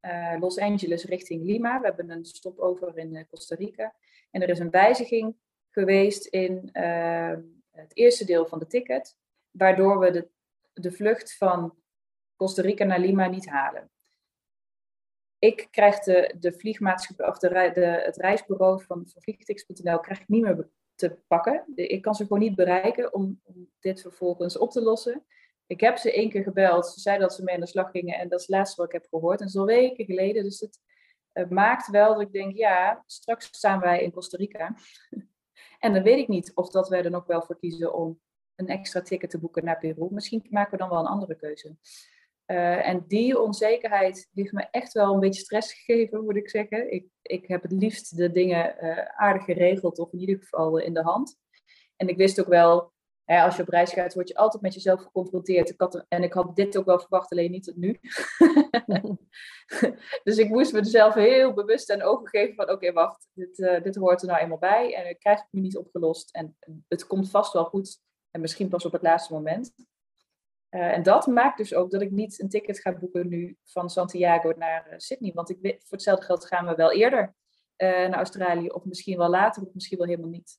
[0.00, 1.80] uh, Los Angeles richting Lima.
[1.80, 3.94] We hebben een stopover in Costa Rica.
[4.30, 5.36] En er is een wijziging
[5.70, 6.68] geweest in
[7.70, 9.16] het eerste deel van de ticket,
[9.50, 10.28] waardoor we de,
[10.72, 11.74] de vlucht van
[12.36, 13.90] Costa Rica naar Lima niet halen
[15.46, 20.28] ik krijg de, de vliegmaatschappij of de, de, het reisbureau van, van vliegtickets.nl krijg ik
[20.28, 21.64] niet meer te pakken.
[21.74, 25.24] Ik kan ze gewoon niet bereiken om, om, dit vervolgens op te lossen.
[25.66, 26.86] Ik heb ze één keer gebeld.
[26.86, 28.86] Ze zeiden dat ze mee aan de slag gingen en dat is het laatste wat
[28.86, 29.40] ik heb gehoord.
[29.40, 30.42] En dat is al weken geleden.
[30.42, 30.80] Dus het,
[31.50, 34.76] maakt wel dat ik denk, ja, straks staan wij in Costa Rica.
[35.84, 38.20] en dan weet ik niet of dat wij er nog wel voor kiezen om
[38.54, 40.08] een extra ticket te boeken naar Peru.
[40.10, 41.76] Misschien maken we dan wel een andere keuze.
[42.46, 46.92] Uh, en die onzekerheid heeft me echt wel een beetje stress gegeven, moet ik zeggen.
[46.92, 50.94] Ik, ik heb het liefst de dingen uh, aardig geregeld, of in ieder geval in
[50.94, 51.36] de hand.
[51.96, 52.92] En ik wist ook wel,
[53.24, 55.70] hè, als je op reis gaat, word je altijd met jezelf geconfronteerd.
[55.70, 57.98] Ik had, en ik had dit ook wel verwacht, alleen niet tot nu.
[60.24, 64.22] dus ik moest mezelf heel bewust en overgeven van, oké, wacht, dit, uh, dit hoort
[64.22, 64.94] er nou eenmaal bij.
[64.94, 66.30] En ik krijg het nu niet opgelost.
[66.30, 66.56] En
[66.88, 68.00] het komt vast wel goed.
[68.30, 69.74] En misschien pas op het laatste moment.
[70.76, 73.90] Uh, en dat maakt dus ook dat ik niet een ticket ga boeken nu van
[73.90, 75.32] Santiago naar uh, Sydney.
[75.34, 77.34] Want ik weet, voor hetzelfde geld gaan we wel eerder
[77.76, 80.58] uh, naar Australië, of misschien wel later, of misschien wel helemaal niet.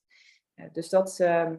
[0.71, 1.55] dus dat, ehm,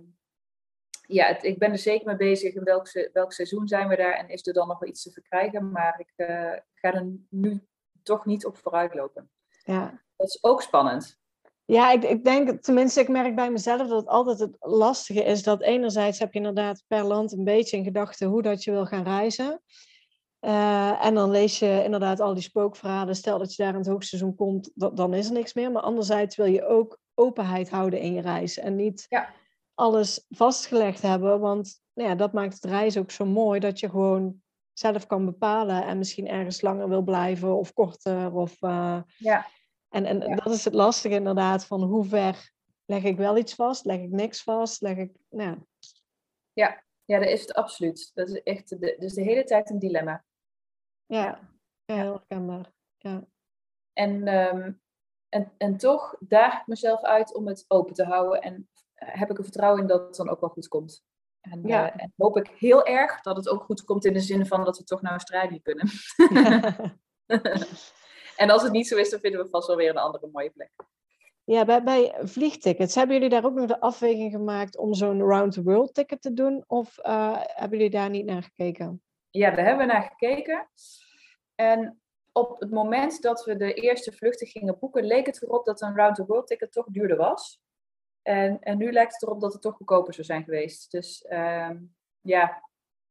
[1.07, 4.13] ja, het, ik ben er zeker mee bezig in welk, welk seizoen zijn we daar
[4.13, 5.71] en is er dan nog wel iets te verkrijgen.
[5.71, 7.67] Maar ik uh, ga er nu
[8.03, 9.31] toch niet op vooruit lopen.
[9.65, 10.03] Ja.
[10.17, 11.21] Dat is ook spannend.
[11.71, 15.43] Ja, ik, ik denk, tenminste, ik merk bij mezelf dat het altijd het lastige is.
[15.43, 18.87] Dat enerzijds heb je inderdaad per land een beetje in gedachten hoe dat je wil
[18.87, 19.63] gaan reizen.
[20.41, 23.17] Uh, en dan lees je inderdaad al die spookverhalen.
[23.17, 25.73] Stel dat je daar in het hoogseizoen komt, dan is er niks meer.
[25.73, 28.59] Maar anderzijds wil je ook openheid houden in je reis.
[28.59, 29.29] En niet ja.
[29.75, 31.41] alles vastgelegd hebben.
[31.41, 33.61] Want nou ja, dat maakt het reizen ook zo mooi.
[33.61, 35.85] Dat je gewoon zelf kan bepalen.
[35.85, 38.33] En misschien ergens langer wil blijven of korter.
[38.33, 39.47] Of, uh, ja.
[39.89, 41.67] En, en dat is het lastige inderdaad.
[41.67, 42.53] Van hoe ver
[42.85, 43.85] leg ik wel iets vast?
[43.85, 44.81] Leg ik niks vast?
[44.81, 45.13] Leg ik...
[45.29, 45.59] Nou.
[46.53, 46.83] Ja.
[47.05, 48.11] ja, dat is het absoluut.
[48.15, 50.25] Dat is echt de, dus de hele tijd een dilemma.
[51.07, 51.51] Ja,
[51.85, 52.73] ja heel herkenbaar.
[52.97, 53.27] Ja.
[53.93, 54.81] En, um,
[55.29, 58.43] en, en toch daag ik mezelf uit om het open te houden.
[58.43, 61.05] En heb ik er vertrouwen in dat het dan ook wel goed komt.
[61.41, 61.95] En, ja.
[61.95, 64.65] uh, en hoop ik heel erg dat het ook goed komt in de zin van
[64.65, 65.89] dat we toch naar Australië kunnen.
[68.39, 70.51] en als het niet zo is, dan vinden we vast wel weer een andere mooie
[70.51, 70.71] plek.
[71.45, 75.95] Ja, bij, bij vliegtickets, hebben jullie daar ook nog de afweging gemaakt om zo'n round-the-world
[75.95, 76.65] ticket te doen?
[76.67, 79.03] Of uh, hebben jullie daar niet naar gekeken?
[79.31, 80.69] Ja, daar hebben we naar gekeken.
[81.55, 82.01] En
[82.33, 85.97] op het moment dat we de eerste vluchten gingen boeken, leek het erop dat een
[85.97, 87.61] round-the-world ticket toch duurder was.
[88.23, 90.91] En, en nu lijkt het erop dat het toch goedkoper zou zijn geweest.
[90.91, 91.71] Dus uh,
[92.21, 92.63] ja,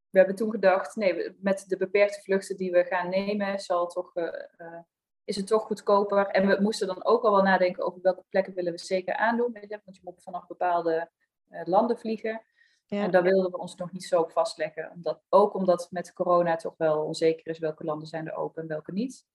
[0.09, 4.15] we hebben toen gedacht, nee, met de beperkte vluchten die we gaan nemen, zal toch,
[4.15, 4.23] uh,
[4.57, 4.79] uh,
[5.27, 6.27] is het toch goedkoper.
[6.27, 9.51] En we moesten dan ook al wel nadenken over welke plekken willen we zeker aandoen.
[9.53, 11.09] Want je moet vanaf bepaalde
[11.49, 12.41] uh, landen vliegen.
[12.85, 13.03] Ja.
[13.03, 14.91] En daar wilden we ons nog niet zo op vastleggen.
[14.91, 18.67] Omdat, ook omdat met corona toch wel onzeker is welke landen zijn er open en
[18.67, 19.25] welke niet.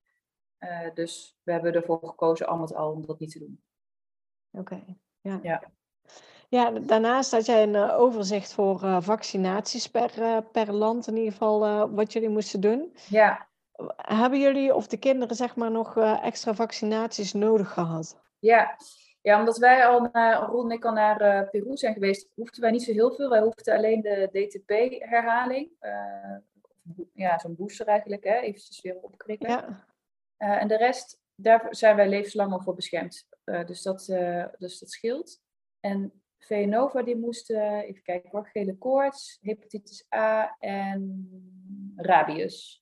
[0.58, 3.62] Uh, dus we hebben ervoor gekozen al met al om dat niet te doen.
[4.50, 4.96] Oké, okay.
[5.20, 5.40] ja.
[5.42, 5.62] ja.
[6.48, 11.90] Ja, daarnaast had jij een uh, overzicht voor vaccinaties per, per land, in ieder geval
[11.90, 12.96] wat jullie moesten doen.
[13.08, 13.50] Ja.
[13.96, 18.20] Hebben jullie of de kinderen zeg maar nog extra vaccinaties nodig gehad?
[18.38, 18.76] Ja.
[19.20, 22.70] ja, omdat wij al naar, Ron en ik al naar Peru zijn geweest, hoefden wij
[22.70, 23.28] niet zo heel veel.
[23.28, 25.70] Wij hoefden alleen de DTP-herhaling,
[27.12, 29.48] ja, zo'n booster eigenlijk, hè, eventjes weer opkrikken.
[29.50, 29.86] Ja.
[30.36, 33.26] en de rest, daar zijn wij levenslang al voor beschermd.
[33.44, 34.06] dus, dat,
[34.58, 35.40] dus dat scheelt.
[35.80, 41.30] En VNOVA die moest, uh, even kijken hoor, gele koorts, hepatitis A en
[41.96, 42.81] rabius.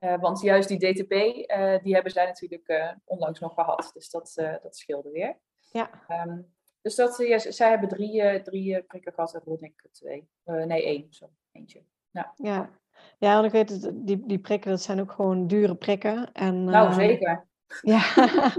[0.00, 3.90] Uh, want juist die DTP, uh, die hebben zij natuurlijk onlangs nog gehad.
[3.94, 5.38] Dus dat, dat scheelde weer.
[5.72, 5.90] Ja.
[6.26, 10.28] Um, dus dat, ja, zij hebben drie, drie prikken gehad en ik twee.
[10.44, 11.84] nee, één, zo, eentje.
[12.10, 12.32] Ja.
[12.36, 12.70] Ja.
[13.18, 16.32] ja, want ik weet, het, die, die prikken, dat zijn ook gewoon dure prikken.
[16.32, 17.46] En, nou, zeker.
[17.80, 18.02] Ja.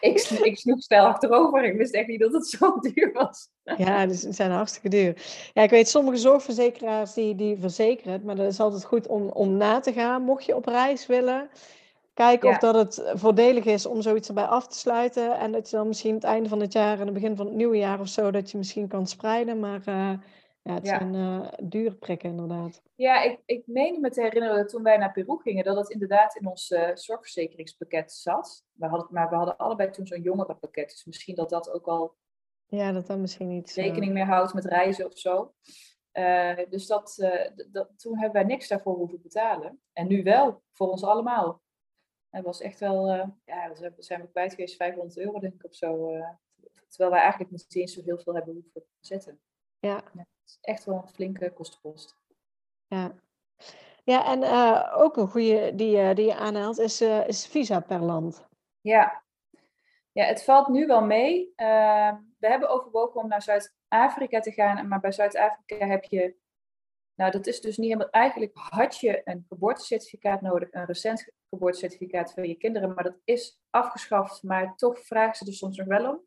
[0.00, 1.64] ik, ik sloeg snel achterover.
[1.64, 3.48] Ik wist echt niet dat het zo duur was.
[3.76, 5.14] ja, dus ze zijn hartstikke duur.
[5.54, 9.56] Ja, ik weet sommige zorgverzekeraars die, die verzekeren maar dat is altijd goed om, om
[9.56, 10.22] na te gaan.
[10.22, 11.48] Mocht je op reis willen,
[12.14, 12.54] kijken Ja.
[12.54, 15.38] of dat het voordelig is om zoiets erbij af te sluiten.
[15.38, 17.54] En dat je dan misschien het einde van het jaar en het begin van het
[17.54, 19.60] nieuwe jaar of zo, dat je misschien kan spreiden.
[19.60, 20.10] Maar eh,
[20.68, 20.98] ja, het Ja.
[20.98, 22.82] zijn eh, dure prikken inderdaad.
[22.94, 25.90] Ja, ik, ik meen me te herinneren dat toen wij naar Peru gingen, dat het
[25.90, 28.64] inderdaad in ons eh, zorgverzekeringspakket zat.
[28.72, 30.88] We hadden, maar we hadden allebei toen zo'n jongerenpakket.
[30.90, 32.16] Dus misschien dat dat ook al
[32.66, 33.70] Ja, dat dan misschien niet.
[33.70, 35.54] zo- rekening mee houdt met reizen of zo.
[36.12, 39.80] Eh, dus dat, eh, dat, toen hebben wij niks daarvoor hoeven betalen.
[39.92, 41.62] En nu wel, voor ons allemaal.
[42.30, 45.64] Het was echt wel, eh, ja, we zijn- we kwijt geweest 500 euro denk ik
[45.64, 46.08] of zo.
[46.08, 46.28] eh,
[46.88, 49.40] terwijl wij eigenlijk niet eens zo heel veel hebben hoeven zetten.
[49.78, 50.02] Ja,
[50.48, 52.16] is echt wel een flinke kostenpost.
[52.86, 53.14] ja.
[54.08, 57.80] Ja, en eh, ook een goede die, eh, die je aanhaalt is, eh, is visa
[57.80, 58.46] per land.
[58.80, 59.22] Ja.
[60.12, 61.52] ja, het valt nu wel mee.
[62.38, 66.36] We hebben overwogen om naar Zuid-Afrika te gaan, maar bij Zuid-Afrika heb je,
[67.14, 72.32] nou dat is dus niet helemaal, eigenlijk had je een geboortecertificaat nodig, een recent geboortecertificaat
[72.32, 76.10] voor je kinderen, maar dat is afgeschaft, maar toch vragen ze er soms nog wel
[76.10, 76.26] om.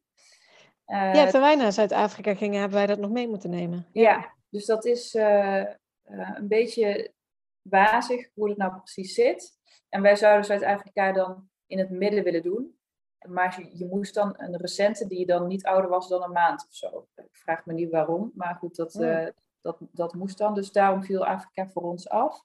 [0.92, 3.88] Uh, Ja, toen wij naar Zuid-Afrika gingen, hebben wij dat nog mee moeten nemen.
[3.94, 7.14] ja, dus dat is uh, uh, een beetje
[7.62, 9.60] wazig hoe het nou precies zit.
[9.90, 12.80] En wij zouden Zuid-Afrika dan in het midden willen doen.
[13.28, 16.66] Maar je, je, moest dan een recente die dan niet ouder was dan een maand
[16.68, 17.08] of zo.
[17.16, 19.28] Ik vraag me niet waarom, maar goed, dat, uh,
[19.62, 20.54] dat, dat moest dan.
[20.54, 22.44] Dus daarom viel Afrika voor ons af.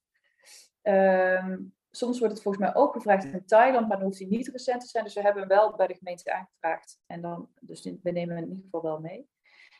[0.82, 4.48] Um, soms wordt het volgens mij ook gevraagd in Thailand, maar dan hoeft hij niet
[4.48, 5.04] recent te zijn.
[5.04, 7.00] Dus we hebben hem wel bij de gemeente aangevraagd.
[7.06, 9.28] En dan, dus we nemen hem in ieder geval wel mee.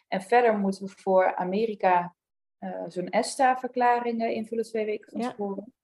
[0.09, 2.14] En verder moeten we voor Amerika
[2.59, 5.74] uh, zo'n ESTA-verklaring invullen twee weken van tevoren.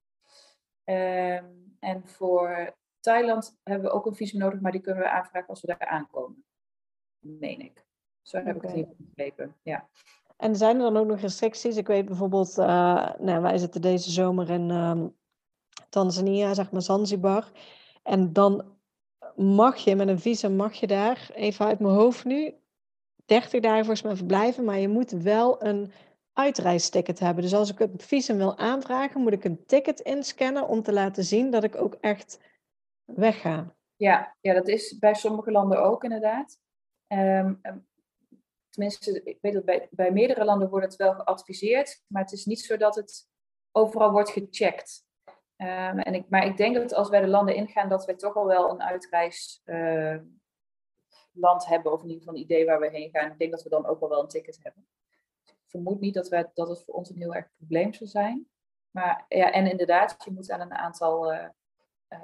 [0.84, 1.36] Ja.
[1.36, 5.48] Um, en voor Thailand hebben we ook een visum nodig, maar die kunnen we aanvragen
[5.48, 6.44] als we daar aankomen.
[7.18, 7.84] Meen ik.
[8.22, 8.56] Zo heb okay.
[8.56, 9.56] ik het hier begrepen.
[9.62, 9.88] Ja.
[10.36, 11.76] En zijn er dan ook nog restricties?
[11.76, 15.04] Ik weet bijvoorbeeld, uh, nou, wij zitten deze zomer in uh,
[15.92, 17.50] Tanzania, zeg maar Zanzibar.
[18.02, 18.64] En dan
[19.36, 22.54] mag je met een visum, mag je daar, even uit mijn hoofd nu,
[23.24, 24.64] 30 dagen volgens mij verblijven.
[24.64, 25.92] Maar je moet wel een
[26.32, 27.42] uitreisticket hebben.
[27.42, 31.24] Dus als ik het visum wil aanvragen, moet ik een ticket inscannen om te laten
[31.24, 32.40] zien dat ik ook echt
[33.04, 33.74] wegga.
[33.96, 36.58] Ja, ja dat is bij sommige landen ook inderdaad.
[37.08, 37.60] Um,
[38.70, 42.44] tenminste, ik weet dat bij, bij meerdere landen wordt het wel geadviseerd, maar het is
[42.44, 43.28] niet zo dat het
[43.72, 45.04] overal wordt gecheckt.
[45.62, 48.36] Um, en ik, maar ik denk dat als wij de landen ingaan, dat wij toch
[48.36, 49.62] al wel een uitreisland
[51.34, 53.30] uh, hebben, of in ieder geval een idee waar we heen gaan.
[53.30, 54.86] Ik denk dat we dan ook al wel een ticket hebben
[55.72, 58.48] vermoed niet dat, wij, dat het voor ons een heel erg probleem zou zijn.
[58.90, 61.48] Maar ja, en inderdaad, je moet aan een aantal uh,
[62.08, 62.18] uh,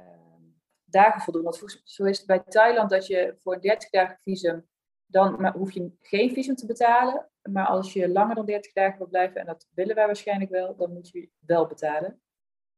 [0.85, 1.43] dagen voldoen.
[1.43, 4.69] Want zo is het bij Thailand dat je voor een 30 dagen visum,
[5.07, 7.31] dan maar hoef je geen visum te betalen.
[7.51, 10.77] Maar als je langer dan 30 dagen wil blijven, en dat willen wij waarschijnlijk wel,
[10.77, 12.21] dan moet je wel betalen.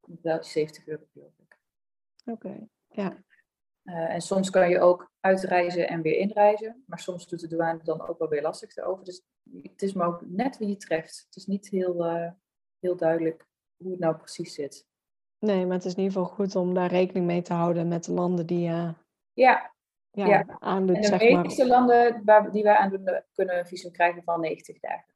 [0.06, 1.58] Dat is 70 euro geloof ik.
[2.24, 3.24] Oké, ja.
[3.84, 6.84] Uh, en soms kan je ook uitreizen en weer inreizen.
[6.86, 9.04] Maar soms doet de douane dan ook wel weer lastig erover.
[9.04, 9.22] Dus
[9.62, 11.22] het is maar ook net wie je treft.
[11.26, 12.30] Het is niet heel, uh,
[12.78, 14.86] heel duidelijk hoe het nou precies zit.
[15.38, 18.04] Nee, maar het is in ieder geval goed om daar rekening mee te houden met
[18.04, 18.94] de landen die je uh,
[19.32, 19.74] ja.
[20.10, 20.56] Ja, ja.
[20.58, 20.96] aandoet.
[20.96, 25.14] En de meeste landen waar, die wij aandoen, kunnen een visum krijgen van 90 dagen.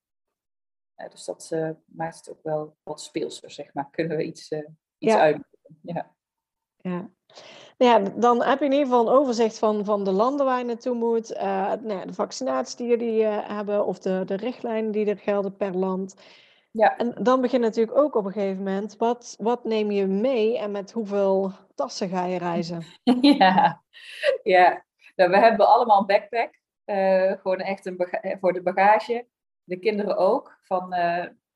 [1.10, 1.50] Dus dat
[1.84, 3.88] maakt het ook wel wat speelser, zeg maar.
[3.90, 4.50] Kunnen we iets,
[4.98, 5.20] iets ja.
[5.20, 5.42] uit.
[5.82, 6.14] Ja.
[6.76, 7.10] ja.
[7.78, 10.58] Nou ja, dan heb je in ieder geval een overzicht van, van de landen waar
[10.58, 14.90] je naartoe moet, uh, nou, de vaccinaties die jullie uh, hebben of de, de richtlijnen
[14.90, 16.14] die er gelden per land.
[16.70, 16.96] Ja.
[16.96, 20.70] En dan begint natuurlijk ook op een gegeven moment, wat, wat neem je mee en
[20.70, 22.84] met hoeveel tassen ga je reizen?
[23.20, 23.82] Ja,
[24.42, 24.84] ja.
[25.16, 28.08] Nou, we hebben allemaal een backpack, uh, gewoon echt een
[28.40, 29.26] voor de bagage.
[29.64, 30.58] De kinderen ook.
[30.60, 30.94] Van,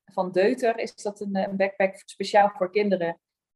[0.04, 3.08] van Deuter is dat een, een backpack speciaal voor kinderen.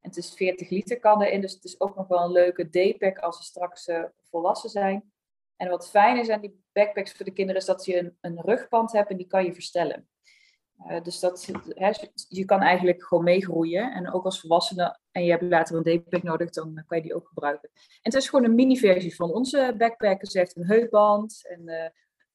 [0.02, 2.68] En het is 40 liter kan erin, dus het is ook nog wel een leuke
[2.70, 5.12] daypack als ze straks uh, volwassen zijn.
[5.56, 8.40] En wat fijn is aan die backpacks voor de kinderen is dat je een, een
[8.40, 10.06] rugband hebt en die kan je verstellen.
[11.02, 11.90] Dus dat, hè,
[12.28, 13.92] je kan eigenlijk gewoon meegroeien.
[13.92, 17.14] En ook als volwassene, en je hebt later een daypack nodig, dan kan je die
[17.14, 17.70] ook gebruiken.
[17.74, 20.26] En het is gewoon een mini-versie van onze backpack.
[20.26, 21.92] Ze heeft een heupband en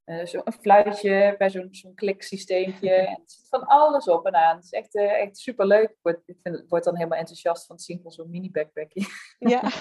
[0.07, 2.91] uh, uh, zo een fluitje bij zo'n zo'n kliksysteempje.
[3.07, 4.55] En het zit van alles op en aan.
[4.55, 5.89] Het is echt, uh, echt super leuk.
[5.89, 9.05] Ik word, ik vind, word dan helemaal enthousiast van het zien van zo'n mini backpackje.
[9.39, 9.61] Ja.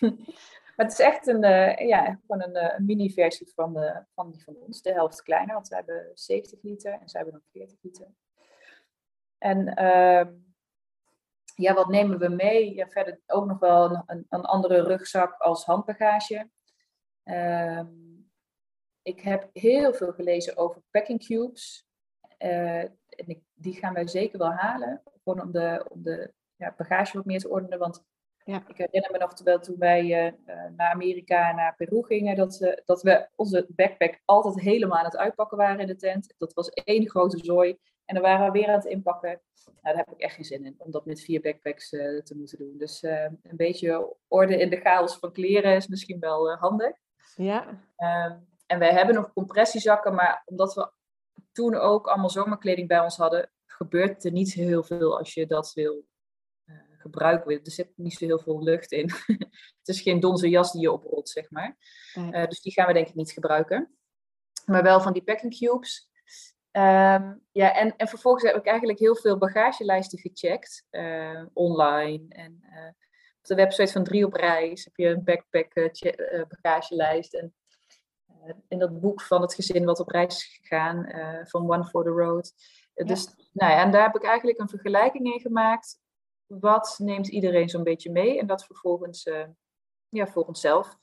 [0.76, 4.30] maar het is echt een, uh, ja, gewoon een, een mini versie van, de, van
[4.30, 4.82] die van ons.
[4.82, 8.08] De helft kleiner, want wij hebben 70 liter en zij hebben nog 40 liter.
[9.38, 10.32] En ehm,
[11.54, 12.74] ja, wat nemen we mee?
[12.74, 16.50] Ja, verder ook nog wel een, een, een andere rugzak als handbagage.
[17.22, 18.13] Ehm,
[19.04, 21.86] ik heb heel veel gelezen over packing cubes.
[22.38, 25.02] Uh, en ik, die gaan wij zeker wel halen.
[25.22, 27.78] Gewoon om de, om de ja, bagage wat meer te ordenen.
[27.78, 28.04] Want
[28.44, 28.64] ja.
[28.68, 30.32] ik herinner me nog terwijl toen wij uh,
[30.76, 35.04] naar Amerika en naar Peru gingen, dat, uh, dat we onze backpack altijd helemaal aan
[35.04, 36.34] het uitpakken waren in de tent.
[36.38, 37.78] Dat was één grote zooi.
[38.04, 39.40] En dan waren we weer aan het inpakken.
[39.64, 42.58] Nou, daar heb ik echt geen zin in, om dat met vier backpacks te moeten
[42.58, 42.78] doen.
[42.78, 46.96] Dus een beetje orde in de chaos van kleren is misschien wel handig.
[47.36, 47.80] Ja.
[47.96, 48.36] Ehm,
[48.74, 50.92] en wij hebben nog compressiezakken, maar omdat we
[51.52, 55.72] toen ook allemaal zomerkleding bij ons hadden, gebeurt er niet heel veel als je dat
[55.72, 56.04] wil
[56.64, 57.64] uh, gebruiken.
[57.64, 59.10] Er zit niet zo heel veel lucht in.
[59.78, 61.76] het is geen donze jas die je oprolt, zeg maar.
[62.14, 63.96] Uh, dus die gaan we denk ik niet gebruiken.
[64.66, 66.08] Maar wel van die packing cubes.
[66.72, 70.86] Um, ja, en, en vervolgens heb ik eigenlijk heel veel bagagelijsten gecheckt.
[70.90, 72.60] Uh, online en
[73.38, 75.74] op de website van Drie op Reis heb je een backpack
[76.48, 77.34] bagagelijst.
[77.34, 77.63] En eh,
[78.68, 82.04] in dat boek van het gezin wat op reis is gegaan, uh, van One for
[82.04, 82.52] the Road.
[82.94, 86.00] Uh, dus, nou ja, en daar heb ik eigenlijk een vergelijking in gemaakt.
[86.46, 88.38] Wat neemt iedereen zo'n beetje mee?
[88.38, 89.30] En dat vervolgens
[90.08, 90.96] ja, voor onszelf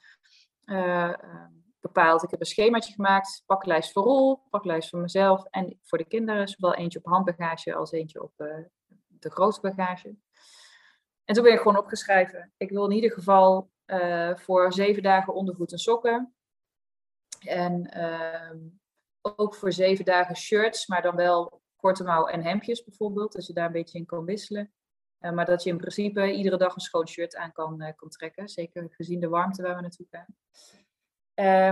[1.79, 2.23] bepaald.
[2.23, 6.47] Ik heb een schemaatje gemaakt, paklijst voor rol, paklijst voor mezelf en voor de kinderen.
[6.47, 8.33] Zowel eentje op handbagage als eentje op
[9.07, 10.15] de grote bagage.
[11.25, 12.53] En toen ben ik gewoon opgeschreven.
[12.57, 13.69] Ik wil in ieder geval
[14.35, 16.35] voor zeven dagen ondergoed en sokken.
[17.45, 18.57] En ehm,
[19.21, 23.53] ook voor zeven dagen shirts, maar dan wel korte mouw en hemdjes bijvoorbeeld, als je
[23.53, 24.73] daar een beetje in kan wisselen.
[25.19, 28.09] Uh, maar dat je in principe iedere dag een schoon shirt aan kan, uh, kan
[28.09, 30.25] trekken, zeker gezien de warmte waar we naartoe gaan.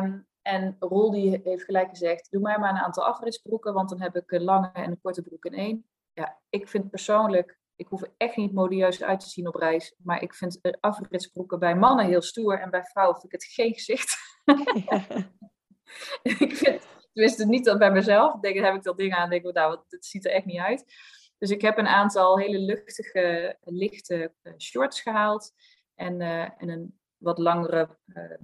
[0.04, 4.02] Um, en Roel die heeft gelijk gezegd, doe mij maar een aantal afritsbroeken, want dan
[4.02, 5.90] heb ik een lange en een korte broek in één.
[6.14, 9.96] Ja, ik vind persoonlijk, ik hoef er echt niet modieus uit te zien op reis,
[9.98, 13.74] maar ik vind afritsbroeken bij mannen heel stoer en bij vrouwen vind ik het geen
[13.74, 14.18] gezicht.
[16.40, 18.40] ik vind, Tenminste, niet dat bij mezelf.
[18.40, 20.86] Denk, heb ik dat ding aan denk ik, nou, het ziet er echt niet uit.
[21.38, 25.54] Dus ik heb een aantal hele luchtige, lichte uh, shorts gehaald.
[25.96, 28.38] En, uh, en een wat langere uh,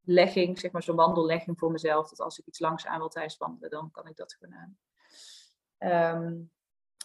[0.00, 2.08] legging, zeg maar zo'n wandellegging voor mezelf.
[2.08, 4.78] Dat als ik iets langs aan wil tijdens wandelen, dan kan ik dat gewoon aan.
[6.18, 6.50] Um,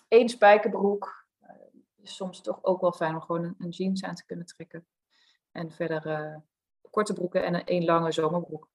[0.08, 1.28] Eén spijkerbroek.
[2.02, 4.88] is soms toch ook wel fijn om gewoon een, een jeans aan te kunnen trekken.
[5.52, 6.42] En verder
[6.90, 8.70] korte broeken en een één lange zomerbroek.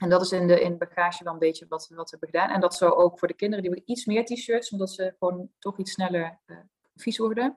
[0.00, 2.54] En dat is in de, in bagage wel een beetje wat, wat we hebben gedaan.
[2.54, 5.50] En dat zo ook voor de kinderen, die hebben iets meer t-shirts, omdat ze gewoon
[5.58, 6.58] toch iets sneller uh,
[6.94, 7.56] vies worden.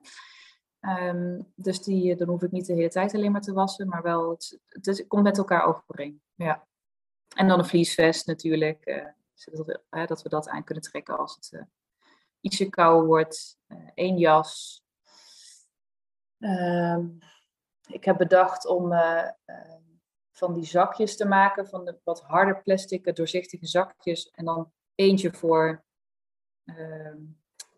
[0.81, 4.01] Um, dus die, dan hoef ik niet de hele tijd alleen maar te wassen, maar
[4.01, 6.21] wel, het, het, komt met elkaar overeen.
[6.35, 6.67] Ja.
[7.35, 8.85] En dan een vliesvest natuurlijk,
[9.89, 11.65] uh, dat we dat aan kunnen trekken als het
[12.39, 13.57] ietsje kouder wordt.
[13.93, 14.83] Eén jas.
[16.39, 17.17] Um,
[17.87, 18.93] ik heb bedacht om
[20.37, 24.31] van die zakjes te maken, van de wat harder plastic, doorzichtige zakjes.
[24.31, 25.83] En dan eentje voor
[26.65, 27.15] uh,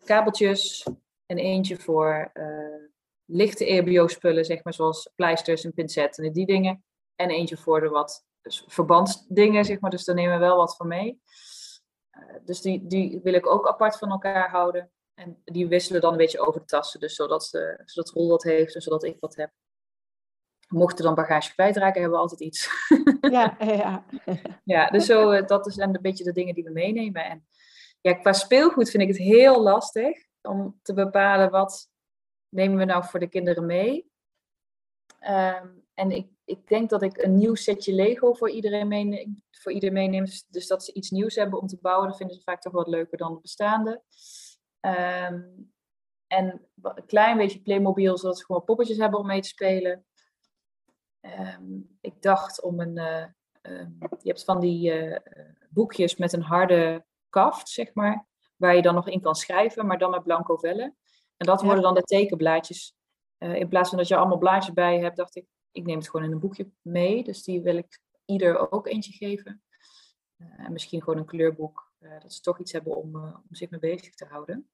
[0.04, 0.88] kabeltjes
[1.26, 2.84] en eentje voor uh,
[3.26, 6.84] lichte EHBO-spullen, zeg maar, zoals pleisters en pincetten en die dingen.
[7.16, 9.92] En eentje voor de wat dus verbandsdingen, zeg maar.
[9.92, 11.22] Dus daar nemen we wel wat van mee.
[12.12, 14.92] Uh, dus die, die wil ik ook apart van elkaar houden.
[15.14, 17.00] En die wisselen dan een beetje over de tassen.
[17.00, 19.52] Dus zodat, ze, zodat Rol wat heeft en zodat ik wat heb
[20.70, 22.70] mochten dan bagage kwijtraken, hebben we altijd iets.
[23.22, 24.06] Ja, ja.
[24.64, 27.24] ja dus zo, eh, dat zijn een beetje de dingen die we meenemen.
[27.24, 27.46] En
[28.02, 31.90] ja, qua speelgoed vind ik het heel lastig om te bepalen wat
[32.50, 34.12] nemen we nou voor de kinderen mee.
[35.22, 39.44] Um, en ik, ik denk dat ik een nieuw setje Lego voor iedereen meeneem.
[39.52, 40.26] Voor iedereen meeneem.
[40.26, 42.08] Dus, dus dat ze iets nieuws hebben om te bouwen.
[42.08, 44.04] Dat vinden ze vaak toch wat leuker dan het bestaande.
[44.82, 45.72] Um,
[46.28, 50.06] en een klein beetje Playmobil, zodat ze gewoon poppetjes hebben om mee te spelen.
[51.22, 52.98] Um, ik dacht om een.
[52.98, 53.26] Uh,
[53.62, 55.18] um, je hebt van die uh,
[55.70, 58.28] boekjes met een harde kaft, zeg maar.
[58.56, 60.98] Waar je dan nog in kan schrijven, maar dan met blanco vellen.
[61.38, 62.96] En dat worden dan de tekenblaadjes.
[63.40, 66.10] Uh, in plaats van dat je allemaal blaadjes bij hebt, dacht ik, ik neem het
[66.10, 67.24] gewoon in een boekje mee.
[67.24, 69.64] Dus die wil ik ieder ook eentje geven.
[70.38, 71.92] en misschien gewoon een kleurboek.
[72.00, 74.70] dat ze toch iets hebben om, om zich mee bezig te houden.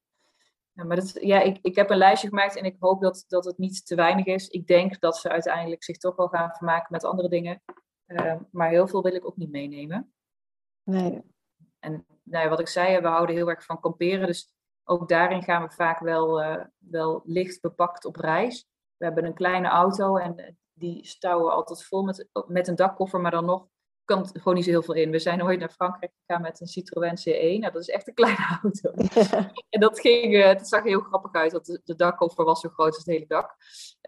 [0.75, 3.45] Ja, maar dat, ja, ik, ik heb een lijstje gemaakt en ik hoop dat, dat
[3.45, 4.47] het niet te weinig is.
[4.47, 7.61] Ik denk dat ze uiteindelijk zich toch wel gaan vermaken met andere dingen.
[8.07, 10.13] Uh, maar heel veel wil ik ook niet meenemen.
[10.83, 11.21] Nee.
[11.79, 14.27] En nou ja, wat ik zei, we houden heel erg van kamperen.
[14.27, 14.53] Dus
[14.83, 18.67] ook daarin gaan we vaak wel, uh, wel licht bepakt op reis.
[18.97, 23.31] We hebben een kleine auto en die stouwen altijd vol met, met een dakkoffer, maar
[23.31, 23.67] dan nog
[24.05, 25.11] kan het gewoon niet zo heel veel in.
[25.11, 27.59] We zijn ooit naar Frankrijk gegaan met een Citroën C1.
[27.59, 28.91] Nou, dat is echt een kleine auto.
[29.69, 32.69] en dat, ging, uh, dat zag heel grappig uit, want de, de dakkoffer was zo
[32.69, 33.55] groot als het hele dak.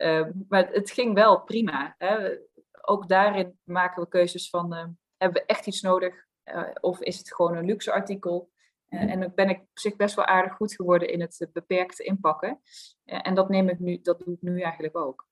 [0.02, 1.96] Uh, maar het ging wel prima.
[1.98, 2.38] Hè.
[2.82, 4.86] Ook daarin maken we keuzes van, uh,
[5.18, 6.26] hebben we echt iets nodig?
[6.44, 8.56] Eh, of is het gewoon een luxe artikel?
[8.88, 12.60] en dan ben ik op zich best wel aardig goed geworden in het beperkte inpakken.
[13.04, 15.28] en dat, neem ik nu, dat doe ik nu eigenlijk ook.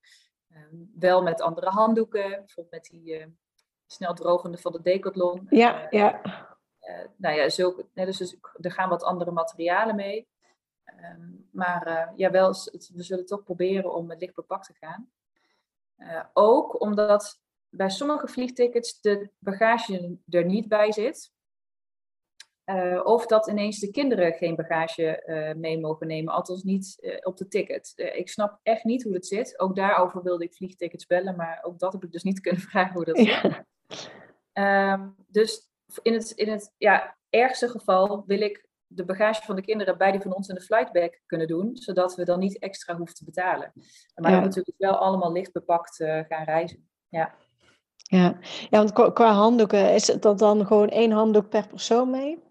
[0.49, 3.35] Ehm, wel met andere handdoeken, bijvoorbeeld met die
[3.87, 5.47] snel drogende van de Decathlon.
[5.49, 6.21] Ja, eh, ja.
[6.81, 10.27] Uh, nou ja, zulke, dus, dus er gaan wat andere materialen mee.
[10.83, 12.49] Ehm, maar uh, ja, wel,
[12.93, 15.09] we zullen toch proberen om het licht bepakt te gaan.
[16.33, 21.33] ook omdat bij sommige vliegtickets de bagage er niet bij zit.
[23.03, 25.23] of dat ineens de kinderen geen bagage
[25.57, 27.93] mee mogen nemen, althans niet op de ticket.
[27.95, 29.59] ik snap echt niet hoe dat zit.
[29.59, 32.93] Ook daarover wilde ik vliegtickets bellen, maar ook dat heb ik dus niet kunnen vragen
[32.93, 33.63] hoe dat zit.
[34.53, 35.69] Um, dus
[36.01, 40.11] in het, in het ja, ergste geval wil ik de bagage van de kinderen bij
[40.11, 43.25] die van ons in de flightbag kunnen doen, zodat we dan niet extra hoeven te
[43.25, 43.71] betalen.
[44.15, 44.37] Maar ja.
[44.37, 46.89] we natuurlijk wel allemaal licht bepakt uh, gaan reizen.
[47.09, 47.35] Ja.
[47.97, 48.37] Ja.
[48.69, 52.43] ja, want qua handdoeken, is het dan gewoon één handdoek per persoon mee?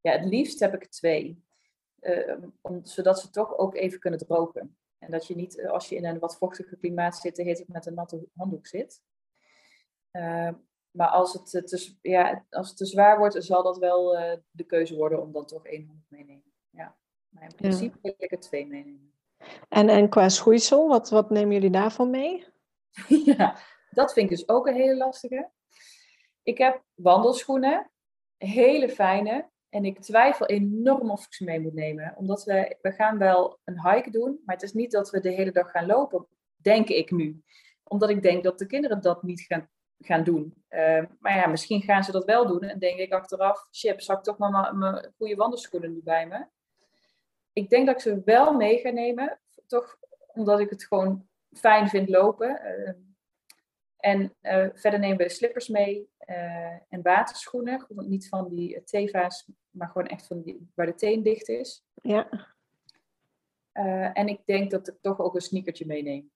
[0.00, 1.44] Ja, het liefst heb ik er twee.
[2.00, 4.76] Uh, om, zodat ze toch ook even kunnen drogen.
[4.98, 7.64] En dat je niet, eh, als je in een wat vochtiger klimaat zit, de hele
[7.66, 9.02] met een natte handdoek zit.
[10.12, 10.48] Uh,
[10.90, 14.64] maar als het, te, ja, als het te zwaar wordt, zal dat wel uh, de
[14.64, 16.52] keuze worden om dan toch één hond meenemen.
[16.70, 16.96] Ja.
[17.28, 19.12] Maar in principe wil ik er twee meenemen.
[19.68, 22.46] En, en qua schoeisel, wat, wat nemen jullie daarvan mee?
[23.36, 23.56] ja,
[23.90, 25.50] dat vind ik dus ook een hele lastige.
[26.42, 27.90] Ik heb wandelschoenen,
[28.36, 29.50] hele fijne.
[29.68, 32.14] En ik twijfel enorm of ik ze mee moet nemen.
[32.16, 35.30] Omdat we, we gaan wel een hike doen, maar het is niet dat we de
[35.30, 36.26] hele dag gaan lopen,
[36.56, 37.42] denk ik nu.
[37.82, 39.70] Omdat ik denk dat de kinderen dat niet gaan
[40.00, 40.64] gaan doen.
[40.70, 42.60] Uh, maar ja, misschien gaan ze dat wel doen.
[42.60, 46.46] En denk ik achteraf, shit, zal ik toch maar mijn goede wandelschoenen nu bij me?
[47.52, 49.40] Ik denk dat ik ze wel mee ga nemen.
[49.66, 52.60] Toch omdat ik het gewoon fijn vind lopen.
[52.64, 52.92] Uh,
[53.96, 54.34] En
[54.74, 56.08] verder nemen we slippers mee
[56.88, 57.86] en waterschoenen.
[57.88, 61.84] Niet van die Teva's, maar gewoon echt van die, waar de teen dicht is.
[62.02, 62.28] Ja.
[64.12, 66.30] en ik denk dat ik toch ook een sneakertje meeneem.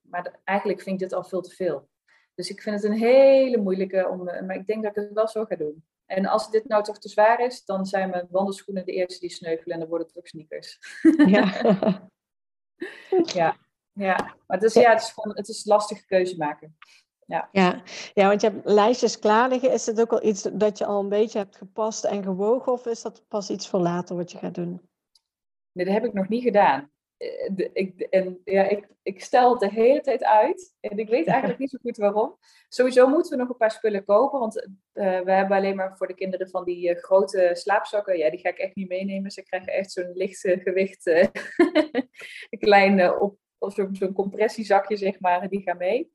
[0.00, 1.90] maar eigenlijk vind ik dit al veel te veel.
[2.34, 5.28] Dus ik vind het een hele moeilijke, om, maar ik denk dat ik het wel
[5.28, 5.84] zo ga doen.
[6.06, 9.30] En als dit nou toch te zwaar is, dan zijn mijn wandelschoenen de eerste die
[9.30, 10.78] sneuvelen en dan worden het ook sneakers.
[11.26, 11.52] Ja.
[13.40, 13.56] ja.
[13.92, 14.16] ja.
[14.46, 16.76] Maar het is, ja, het is gewoon het is lastige keuze maken.
[17.26, 17.48] Ja.
[17.52, 17.82] Ja.
[18.14, 19.72] ja, want je hebt lijstjes klaar liggen.
[19.72, 22.72] Is het ook al iets dat je al een beetje hebt gepast en gewogen?
[22.72, 24.88] Of is dat pas iets voor later wat je gaat doen?
[25.72, 26.91] Nee, dat heb ik nog niet gedaan.
[27.22, 30.74] Eh, ik, en ja, ik, ik stel het de hele tijd uit.
[30.80, 32.36] En ik weet eigenlijk niet zo goed waarom.
[32.68, 34.38] Sowieso moeten we nog een paar spullen kopen.
[34.38, 38.18] Want uh, we hebben alleen maar voor de kinderen van die uh, grote slaapzakken.
[38.18, 39.30] Ja, die ga ik echt niet meenemen.
[39.30, 41.06] Ze krijgen echt zo'n licht gewicht.
[41.06, 43.20] een klein
[43.58, 45.48] of zo'n zo compressiezakje, zeg maar.
[45.48, 46.12] Die gaan mee.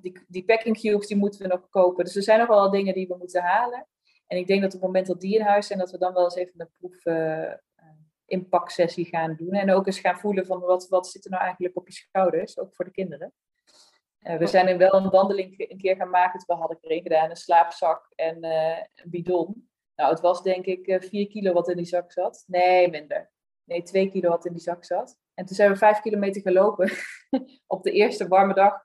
[0.00, 2.04] die, die packing cubes die moeten we nog kopen.
[2.04, 3.88] Dus er zijn nog wel dingen die we moeten halen.
[4.26, 6.12] En ik denk dat op het moment dat die in huis zijn, dat we dan
[6.12, 7.02] wel eens even een proef
[8.30, 9.52] inpaksessie gaan doen.
[9.52, 12.58] En ook eens gaan voelen van wat, wat zit er nou eigenlijk op je schouders,
[12.58, 13.32] ook voor de kinderen.
[14.22, 16.44] Uh, we zijn er wel een wandeling een keer gaan maken.
[16.46, 19.68] We hadden erin gedaan, een slaapzak en uh, een bidon.
[19.96, 22.44] Nou, het was denk ik uh, vier kilo wat in die zak zat.
[22.46, 23.30] Nee, minder.
[23.64, 25.18] Nee, twee kilo wat in die zak zat.
[25.34, 26.90] En toen zijn we vijf kilometer gelopen
[27.66, 28.84] op de eerste warme dag.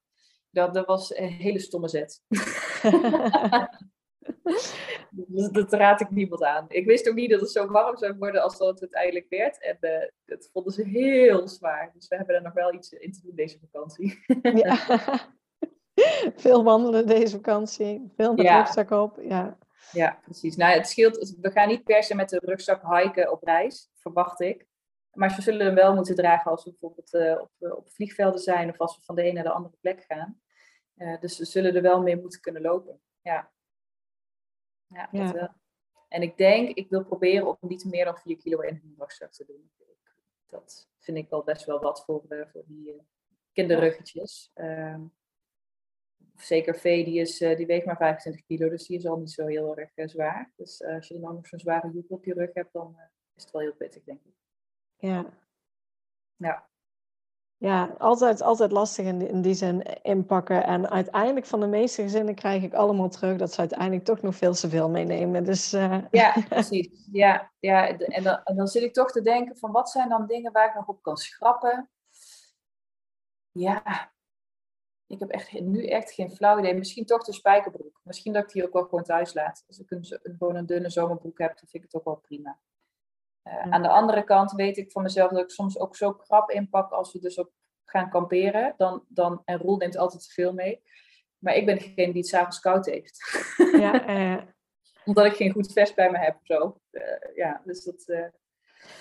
[0.50, 2.22] Dat, dat was een hele stomme zet.
[5.12, 6.66] dus dat raad ik niemand aan.
[6.68, 9.62] Ik wist ook niet dat het zo warm zou worden als dat het uiteindelijk werd.
[9.62, 11.92] En uh, dat vonden ze heel zwaar.
[11.94, 14.24] Dus we hebben er nog wel iets in te doen deze vakantie.
[14.64, 14.78] ja.
[16.36, 18.12] Veel wandelen deze vakantie.
[18.16, 18.58] Veel met ja.
[18.58, 19.20] rugzak op.
[19.22, 19.58] Ja.
[19.92, 20.56] ja, precies.
[20.56, 21.36] Nou, het scheelt.
[21.42, 24.66] We gaan niet per se met de rugzak hiken op reis, verwacht ik.
[25.12, 28.70] Maar we zullen hem wel moeten dragen als we bijvoorbeeld uh, op, op vliegvelden zijn
[28.70, 30.40] of als we van de ene naar de andere plek gaan.
[30.98, 33.02] Uh, dus we zullen er wel mee moeten kunnen lopen.
[33.22, 33.52] Ja.
[34.88, 35.50] Ja, dat wel.
[36.08, 39.32] En ik denk, ik wil proberen om niet meer dan 4 kilo in een rugzak
[39.32, 39.72] te doen.
[40.46, 43.00] Dat vind ik wel best wel wat voor, uh, voor die uh,
[43.52, 44.52] kinderruggetjes.
[44.56, 45.02] Uh,
[46.36, 49.32] zeker Vee, die, is, uh, die weegt maar 25 kilo, dus die is al niet
[49.32, 50.52] zo heel erg zwaar.
[50.56, 52.98] Dus als je dan nog zo'n zware joep op je rug hebt, dan
[53.36, 54.34] is het wel heel pittig, denk ik.
[54.98, 55.40] Ja.
[56.36, 56.70] Ja
[57.66, 60.64] ja, altijd, altijd lastig in die, in die zin inpakken.
[60.64, 64.36] En uiteindelijk van de meeste gezinnen krijg ik allemaal terug dat ze uiteindelijk toch nog
[64.36, 65.44] veel te veel meenemen.
[65.44, 65.98] Dus, uh...
[66.12, 67.08] Ja, precies.
[67.12, 67.88] Ja, ja.
[67.88, 70.68] En, dan, en dan zit ik toch te denken van wat zijn dan dingen waar
[70.68, 71.90] ik nog op kan schrappen?
[73.52, 74.12] Ja,
[75.08, 76.74] ik heb echt, nu echt geen flauw idee.
[76.74, 78.00] Misschien toch de spijkerbroek.
[78.04, 79.64] Misschien dat ik die ook wel gewoon thuis laat.
[79.68, 80.06] Als ik een,
[80.38, 82.60] gewoon een dunne zomerbroek heb, dan vind ik het ook wel prima.
[83.48, 86.50] Uh, aan de andere kant weet ik van mezelf dat ik soms ook zo krap
[86.50, 87.52] inpak als we dus op
[87.86, 88.74] gaan kamperen.
[88.78, 90.82] Dan, dan, en Roel neemt altijd te veel mee.
[91.38, 93.44] Maar ik ben degene die het s'avonds koud heeft.
[93.72, 94.42] Ja, uh...
[95.06, 96.78] Omdat ik geen goed vest bij me heb of zo.
[96.92, 97.02] Uh,
[97.36, 98.06] ja, dus dat...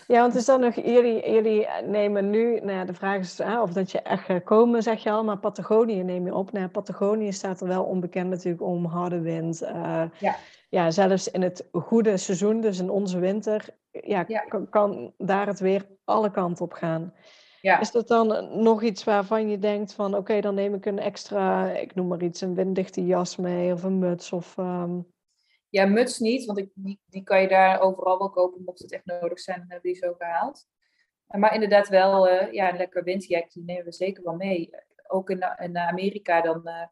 [0.07, 3.73] Ja, want is dan nog, jullie, jullie nemen nu, nou ja, de vraag is of
[3.73, 6.53] dat je echt gaat komen, zeg je al, maar Patagonië neem je op.
[6.53, 9.59] Nou, Patagonië staat er wel onbekend natuurlijk om harde wind.
[10.19, 10.37] ja.
[10.69, 14.25] Ja, zelfs in het goede seizoen, dus in onze winter, ja,
[14.71, 17.15] Kan, daar het weer alle kanten op gaan.
[17.61, 17.81] Ja.
[17.81, 21.71] Is dat dan nog iets waarvan je denkt van oké, dan neem ik een extra,
[21.71, 24.57] ik noem maar iets, een winddichte jas mee of een muts of...
[24.57, 25.13] Um...
[25.69, 28.93] Ja, muts niet, want ik, die, die kan je daar overal wel kopen mocht het
[28.93, 30.67] echt nodig zijn, dan hebben die zo gehaald.
[31.27, 34.71] Maar inderdaad wel, uh, ja, een lekker windjack, die nemen we zeker wel mee.
[35.07, 36.87] Ook in, in Amerika dan uh,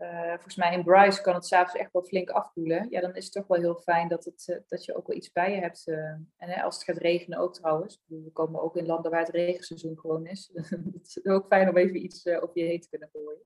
[0.00, 2.86] uh, volgens mij in Bryce kan het s'avonds echt wel flink afkoelen.
[2.90, 5.16] Ja, dan is het toch wel heel fijn dat, het, uh, dat je ook wel
[5.16, 5.86] iets bij je hebt.
[5.86, 8.02] Uh, en als het gaat regenen ook trouwens.
[8.06, 10.50] We komen ook in landen waar het regenseizoen gewoon is.
[10.98, 13.42] het is ook fijn om even iets op je heen te kunnen gooien.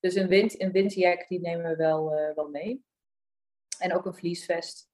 [0.00, 2.84] Dus een, wind, een windjack die nemen we wel, wel mee.
[3.78, 4.88] En ook een vliesvest.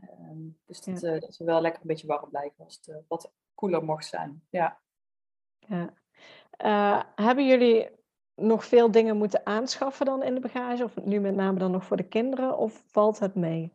[0.00, 1.18] Um, dus dat, ja.
[1.18, 4.42] dat we wel lekker een beetje warm blijven als het wat koeler mocht zijn.
[4.50, 4.80] Ja.
[5.58, 5.94] ja.
[7.14, 7.90] hebben jullie
[8.36, 10.84] nog veel dingen moeten aanschaffen dan in de bagage?
[10.84, 12.58] Of nu met name dan nog voor de kinderen?
[12.58, 13.72] Of valt het mee?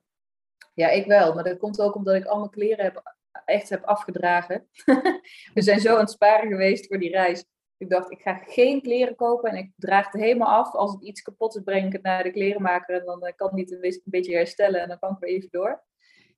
[0.73, 1.33] Ja, ik wel.
[1.33, 4.67] Maar dat komt ook omdat ik al mijn kleren heb, echt heb afgedragen.
[5.53, 7.45] We zijn zo aan het sparen geweest voor die reis.
[7.77, 10.73] Ik dacht, ik ga geen kleren kopen en ik draag het helemaal af.
[10.73, 13.55] Als het iets kapot is, breng het naar de klerenmaker en dan eh, kan het
[13.55, 15.83] niet een beetje herstellen en dan kan ik weer even door.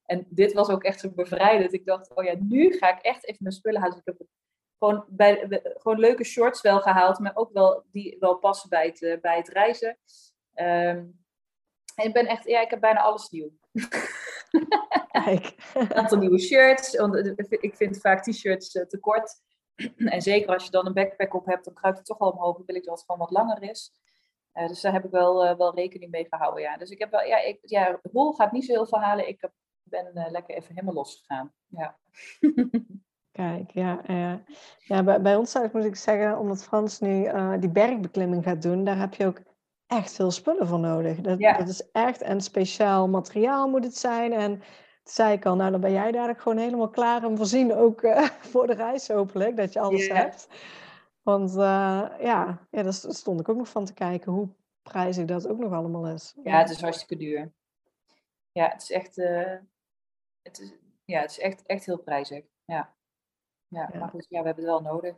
[0.06, 1.74] En dit was ook echt zo bevrijdend.
[1.74, 4.04] Ik dacht, oh ja, nu ga ik echt even mijn spullen halen.
[4.82, 9.02] Gewoon, bij, gewoon leuke shorts wel gehaald, maar ook wel die wel passen bij het,
[9.02, 9.98] eh, bij het reizen.
[10.56, 11.20] Um,
[11.96, 13.50] en ik ben echt, ja, ik heb bijna alles nieuw.
[15.12, 15.56] Kijk.
[15.74, 16.98] Een aantal nieuwe shirts.
[16.98, 17.16] Want
[17.50, 19.42] ik vind vaak t-shirts uh, te kort.
[19.96, 22.56] en zeker als je dan een backpack op hebt, dan kruipt het toch al omhoog.
[22.56, 23.92] Dan wil ik dat het gewoon wat langer is.
[24.54, 26.62] Uh, dus daar heb ik wel, wel rekening mee gehouden.
[26.62, 26.78] Ja.
[26.78, 29.28] Dus ik heb wel, ja, ik, ja, rol gaat niet zo heel veel halen.
[29.28, 29.52] Ik heb,
[29.84, 31.54] ben lekker even helemaal losgegaan.
[31.68, 32.00] Ja.
[33.32, 34.02] Kijk, ja.
[34.08, 34.42] ja.
[34.78, 37.30] ja bij, bij ons thuis moet ik zeggen, omdat Frans nu
[37.60, 39.42] die bergbeklimming gaat doen, daar heb je ook
[39.88, 41.22] echt veel spullen voor nodig.
[41.22, 44.34] Dat, dat is echt een speciaal materiaal moet het zijn.
[44.34, 44.62] En
[45.04, 48.24] zei ik al, nou dan ben jij dadelijk gewoon helemaal klaar en voorzien ook uh,
[48.52, 50.48] voor de reis hopelijk, dat je alles hebt.
[51.22, 51.58] Want uh,
[52.20, 54.50] ja, ja, daar stond ik ook nog van te kijken hoe
[54.82, 56.36] prijzig dat ook nog allemaal is.
[56.44, 57.52] Ja, het is hartstikke duur.
[58.52, 59.56] Ja, het is echt, uh,
[60.42, 60.74] het is,
[61.06, 62.46] ja, het is echt, echt heel prijzig.
[62.66, 62.94] Ja.
[63.72, 65.16] Ja, ja, maar goed, ja, we hebben het wel nodig.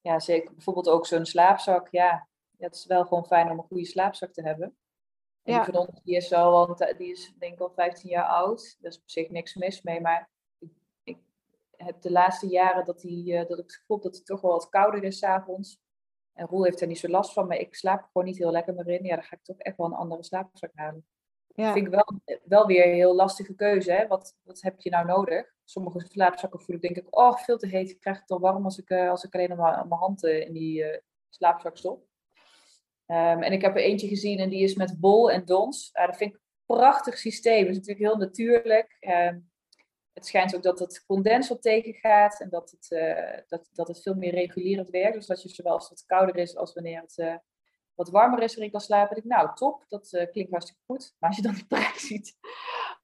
[0.00, 0.54] Ja, zeker.
[0.54, 1.88] Bijvoorbeeld ook zo'n slaapzak.
[1.90, 4.76] Ja, ja, het is wel gewoon fijn om een goede slaapzak te hebben.
[5.42, 5.64] En ja.
[5.64, 8.76] die van ons die is, al, die is denk ik al 15 jaar oud.
[8.80, 10.00] Daar is op zich niks mis mee.
[10.00, 10.70] Maar ik,
[11.02, 11.18] ik
[11.76, 14.50] heb de laatste jaren dat, die, uh, dat ik het gevoel dat het toch wel
[14.50, 15.80] wat kouder is s'avonds.
[16.32, 18.74] En Roel heeft er niet zo last van, maar ik slaap gewoon niet heel lekker
[18.74, 19.04] meer in.
[19.04, 21.06] Ja, dan ga ik toch echt wel een andere slaapzak halen.
[21.58, 21.72] Ja.
[21.72, 23.92] Vind ik wel, wel weer een heel lastige keuze.
[23.92, 24.06] Hè?
[24.06, 25.54] Wat, wat heb je nou nodig?
[25.64, 27.90] Sommige slaapzakken voel ik denk ik, oh, veel te heet.
[27.90, 30.52] Ik krijg het al warm als ik, uh, als ik alleen maar mijn hand in
[30.52, 30.96] die uh,
[31.28, 32.06] slaapzak stop.
[33.06, 35.92] Um, en ik heb er eentje gezien en die is met bol en dons.
[35.92, 37.66] Dat vind ik een prachtig systeem.
[37.66, 38.96] Het is natuurlijk heel natuurlijk.
[39.00, 39.50] Um,
[40.12, 42.88] het schijnt ook dat het condens op tegengaat en dat het,
[43.48, 45.14] dat, dat het veel meer regulerend werkt.
[45.14, 47.40] Dus dat je zowel als het kouder is als wanneer het
[47.98, 49.16] wat warmer is erin kan slapen.
[49.16, 51.14] Ik, nou, top, dat klinkt hartstikke goed.
[51.18, 52.36] Maar als je dan de prijs ziet,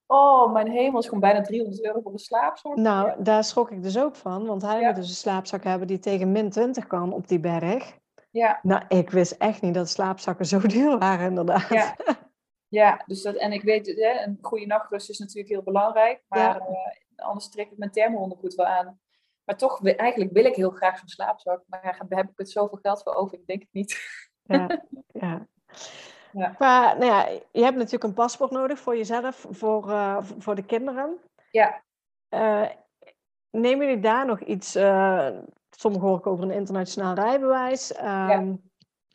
[0.07, 2.77] Oh, mijn hemel is gewoon bijna 300 euro voor een slaapzak.
[2.77, 4.47] Nou, daar schrok ik dus ook van.
[4.47, 4.85] Want hij ja.
[4.85, 7.99] wil dus een slaapzak hebben die tegen min 20 kan op die berg.
[8.31, 8.59] Ja.
[8.63, 11.69] Nou, ik wist echt niet dat slaapzakken zo duur waren, inderdaad.
[11.69, 11.97] Ja,
[12.69, 16.23] ja dus dat, en ik weet, hè, een goede nachtrust is natuurlijk heel belangrijk.
[16.29, 16.69] Maar ja.
[16.69, 19.01] uh, anders trek ik mijn thermoondergoed wel aan.
[19.45, 21.63] Maar toch, eigenlijk wil ik heel graag zo'n slaapzak.
[21.67, 23.39] Maar heb ik het zoveel geld voor over?
[23.39, 23.97] Ik denk het niet.
[24.45, 24.83] Ja,
[25.23, 25.47] ja.
[26.35, 26.55] Ja.
[26.59, 30.65] Maar nou ja, je hebt natuurlijk een paspoort nodig voor jezelf, voor, uh, voor de
[30.65, 31.19] kinderen.
[31.51, 31.83] Ja.
[32.31, 32.69] Uh,
[33.51, 35.39] nemen jullie daar nog iets uh,
[35.77, 37.89] Sommigen hoor ik over een internationaal rijbewijs.
[37.89, 38.31] Ja.
[38.31, 38.57] Ehm,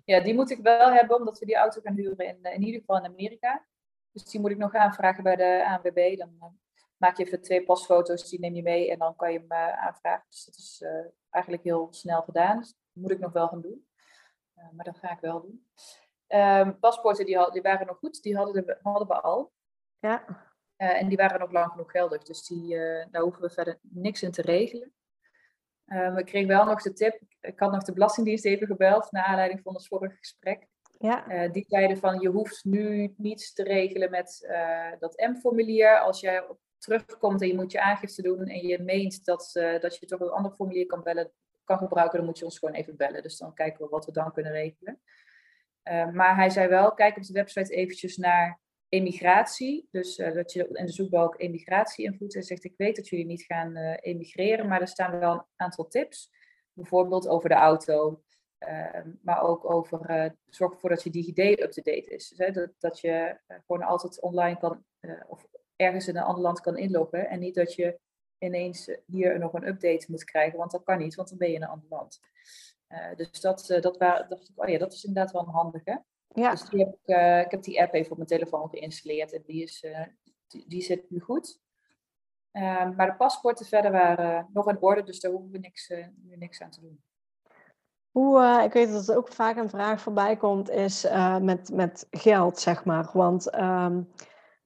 [0.05, 0.19] ja.
[0.19, 2.97] die moet ik wel hebben, omdat we die auto gaan huren in, in ieder geval
[2.97, 3.65] in Amerika.
[4.11, 6.17] Dus die moet ik nog aanvragen bij de ANWB.
[6.17, 6.57] Dan
[6.97, 10.25] maak je even twee pasfoto's, die neem je mee en dan kan je hem aanvragen.
[10.29, 10.83] Dus dat is
[11.29, 12.57] eigenlijk heel snel gedaan.
[12.57, 13.87] Dus dat moet ik nog wel gaan doen.
[14.71, 15.65] Maar dat ga ik wel doen.
[16.27, 19.51] Um, paspoorten die, had, die waren nog goed, die hadden, de, hadden we al.
[19.99, 20.47] Ja.
[20.75, 22.23] en die waren nog lang genoeg geldig.
[22.23, 22.75] Dus die,
[23.11, 24.93] daar hoeven we verder niks in te regelen.
[25.85, 29.23] Um, ik kreeg wel nog de tip, ik had nog de Belastingdienst even gebeld, naar
[29.23, 30.67] aanleiding van ons vorige gesprek.
[30.97, 31.47] Ja.
[31.47, 34.47] Die zeiden van, je hoeft nu niets te regelen met
[34.99, 35.99] dat M-formulier.
[35.99, 36.43] Als jij
[36.77, 39.51] terugkomt en je moet je aangifte doen en je meent dat,
[39.81, 41.31] dat je toch een ander formulier kan, bellen,
[41.69, 43.23] kan gebruiken, dan moet je ons gewoon even bellen.
[43.23, 45.01] Dus dan kijken we wat we dan kunnen regelen.
[45.83, 48.59] Ehm, maar hij zei wel, kijk op de website eventjes naar
[48.89, 49.87] emigratie.
[49.91, 53.25] Dus uh, dat je in de zoekbalk emigratie invoert en zegt: Ik weet dat jullie
[53.25, 56.29] niet gaan emigreren, maar er staan wel een aantal tips.
[56.73, 58.23] Bijvoorbeeld over de auto,
[58.59, 62.29] uh, maar ook over uh, zorg ervoor dat je DigiD up-to-date is.
[62.29, 64.83] Dus, hè, dat, dat je gewoon altijd online kan
[65.27, 67.99] of ergens in een ander land kan inloggen en niet dat je
[68.39, 71.55] ineens hier nog een update moet krijgen, want dat kan niet, want dan ben je
[71.55, 72.19] in een ander land.
[73.15, 76.03] dus dat, dat, waren, dacht ik, oh ja, dat is inderdaad wel een handige.
[76.33, 76.51] Ja.
[76.51, 79.41] Dus die heb ik, uh, ik heb die app even op mijn telefoon geïnstalleerd en
[79.45, 80.01] die, is, uh,
[80.47, 81.59] die, die, zit nu goed.
[82.51, 85.89] Uh, maar de paspoorten verder waren nog in orde, dus daar hoeven we niks,
[86.23, 87.03] nu niks aan te doen.
[88.11, 91.07] Hoe, ik weet dat er ook vaak een vraag voorbij komt, is
[91.41, 93.09] met, met geld, zeg maar.
[93.13, 94.09] Want um,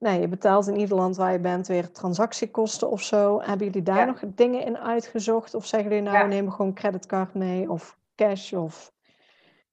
[0.04, 3.42] nee, je betaalt in ieder land waar je bent weer transactiekosten of zo.
[3.42, 4.06] Hebben jullie daar ja.
[4.06, 5.54] nog dingen in uitgezocht?
[5.54, 6.26] Of zeggen jullie nou, ja.
[6.26, 8.54] neem gewoon creditcard mee of cash?
[8.54, 8.92] Of...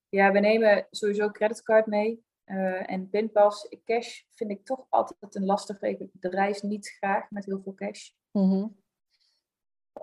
[0.09, 3.77] Ja, we nemen sowieso creditcard mee uh, en pinpas.
[3.85, 5.83] Cash vind ik toch altijd een lastig.
[5.83, 8.11] Ik de reis niet graag met heel veel cash.
[8.31, 8.79] Mm -hmm.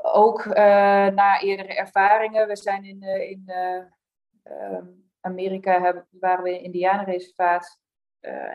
[0.01, 0.53] Ook uh,
[1.07, 2.47] na eerdere ervaringen.
[2.47, 3.51] We zijn in, uh, in
[5.19, 7.79] Amerika, hebben, waren we in Indianenreservaat.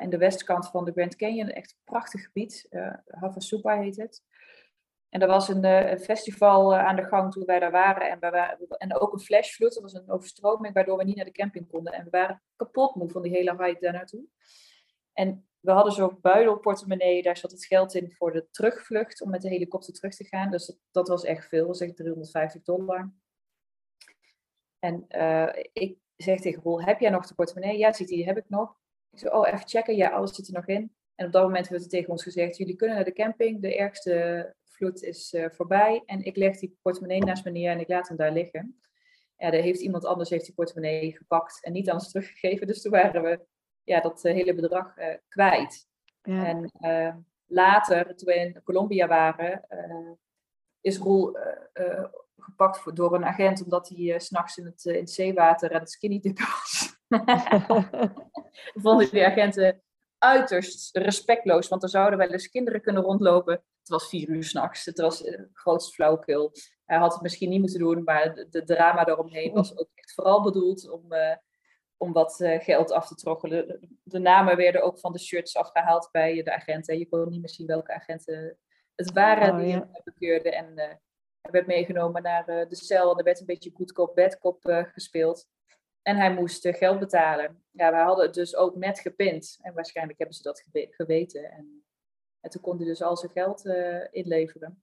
[0.01, 1.49] In de westkant van de Grand Canyon.
[1.49, 2.67] Echt een prachtig gebied.
[3.07, 4.23] Havasupa heet het.
[5.13, 8.11] En er was een, een festival aan de gang toen wij daar waren.
[8.11, 8.21] En,
[8.79, 9.75] en ook een flashvloed.
[9.75, 11.93] Dat was een overstroming waardoor we niet naar de camping konden.
[11.93, 14.25] En we waren kapot moe van die hele hike daar naartoe.
[15.13, 17.23] En we hadden zo'n buidelportemonnee.
[17.23, 19.23] Daar zat het geld in voor de terugvlucht.
[19.23, 20.51] Om met de helikopter terug te gaan.
[20.51, 21.59] Dus dat, was echt veel.
[21.59, 23.13] Dat was echt 350 dollar.
[24.79, 25.05] En
[25.73, 27.79] ik zeg tegen Roel, heb jij nog de portemonnee?
[27.79, 28.81] Ja, ziet die heb ik nog.
[29.13, 29.97] Ik zei, oh, even checken.
[29.97, 30.93] Ja, alles zit er nog in.
[31.15, 33.61] En op dat moment werd er tegen ons gezegd: jullie kunnen naar de camping.
[33.61, 36.03] De ergste vloed is voorbij.
[36.07, 38.81] En ik leg die portemonnee naast me neer en ik laat hem daar liggen.
[39.37, 42.67] Ja, daar heeft iemand anders heeft die portemonnee gepakt en niet aan ons teruggegeven.
[42.67, 43.41] Dus toen waren we
[43.83, 44.95] ja, dat hele bedrag
[45.29, 45.87] kwijt.
[46.23, 46.47] Ja.
[46.47, 46.71] En
[47.47, 49.67] later, toen we in Colombia waren,
[50.81, 51.37] is Roel
[52.43, 55.91] gepakt door een agent omdat hij uh, s'nachts in, het, in het zeewater aan het
[55.91, 56.92] skinny was.
[58.83, 59.83] Vonden die agenten
[60.19, 63.53] uiterst respectloos, want er zouden wel eens kinderen kunnen rondlopen.
[63.55, 66.53] Het was vier uur s'nachts, het was uh, grootst flauwkul.
[66.85, 70.15] Hij had het misschien niet moeten doen, maar de, de drama daaromheen was ook echt
[70.15, 71.37] vooral bedoeld om, uh,
[71.97, 73.69] om wat geld af te troggelen.
[73.69, 76.99] De, de, namen werden ook van de shirts afgehaald bij de agenten.
[76.99, 78.59] Je kon niet meer zien welke agenten
[78.95, 80.53] het waren oh, die hem bekeurden.
[80.53, 80.73] En
[81.41, 84.59] hij werd meegenomen naar eh, de cel en er werd een beetje goedkoop bedkop
[84.93, 85.47] gespeeld.
[86.03, 87.63] En hij moest uh, geld betalen.
[87.71, 89.59] Ja, we hadden het dus ook net gepind.
[89.63, 91.51] En waarschijnlijk hebben ze dat geweten.
[91.51, 91.85] En,
[92.41, 93.65] en, toen kon hij dus al zijn geld
[94.11, 94.83] inleveren.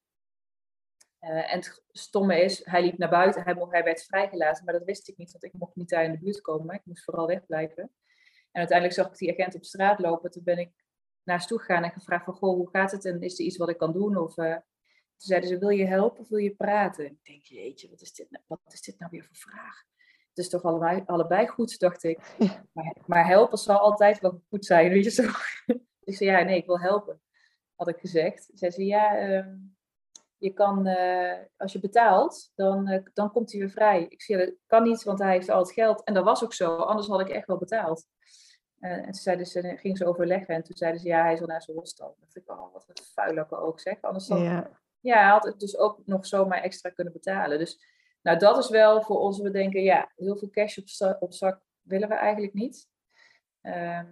[1.20, 3.44] en het stomme is, hij liep naar buiten.
[3.44, 5.32] Hij, mocht, hij werd vrijgelaten, maar dat wist ik niet.
[5.32, 6.76] Want ik mocht niet daar in de buurt komen.
[6.76, 7.84] Ik moest vooral wegblijven.
[8.52, 10.32] En uiteindelijk zag ik die agent op straat lopen.
[10.32, 10.72] Toen ben ik
[11.24, 13.06] naar toe gegaan en gevraagd van, goh, hoe gaat het?
[13.06, 14.18] En is er iets wat ik kan doen?
[14.18, 14.64] Of toen
[15.18, 17.06] zeiden ze, wil je helpen of wil je praten?
[17.06, 19.84] Ik denk, jeetje, wat is dit nou, wat is dit nou weer voor vraag?
[20.40, 22.20] Het is toch allebei, allebei goed, dacht ik.
[22.74, 25.24] Maar, maar, helpen zal altijd wel goed zijn, weet je zo.
[26.04, 27.22] Ik zei, ja, nee, ik wil helpen,
[27.76, 28.50] had ik gezegd.
[28.54, 29.56] Zei ze, ja, ehm,
[30.38, 34.06] je kan, uh, als je betaalt, dan, uh, dan komt hij weer vrij.
[34.10, 36.04] Ik zei, dat kan niet, want hij heeft al het geld.
[36.04, 38.06] En dat was ook zo, anders had ik echt wel betaald.
[38.80, 41.42] Uh, en toen zeiden ze, gingen ze overleggen en toen zeiden ze, ja, hij is
[41.42, 42.08] al naar zijn hostel.
[42.08, 42.86] Dat dacht ik, oh, wat
[43.16, 44.02] een ook zeg.
[44.02, 47.60] Anders dan, ja ja, hij had het dus ook nog zomaar extra kunnen betalen.
[47.60, 47.80] Dus
[48.22, 51.62] nou, dat is wel voor ons, we denken, ja, heel veel cash op, op zak
[51.82, 52.88] willen we eigenlijk niet.
[53.62, 54.08] Ehm,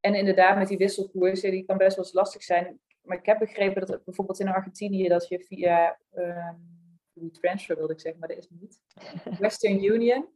[0.00, 2.80] en inderdaad, met die wisselkoersen, die kan best wel eens lastig zijn.
[3.02, 8.00] Maar ik heb begrepen dat bijvoorbeeld in Argentinië, dat je via um, transfer wilde ik
[8.00, 8.80] zeggen, maar dat is niet.
[9.40, 10.28] Western Union.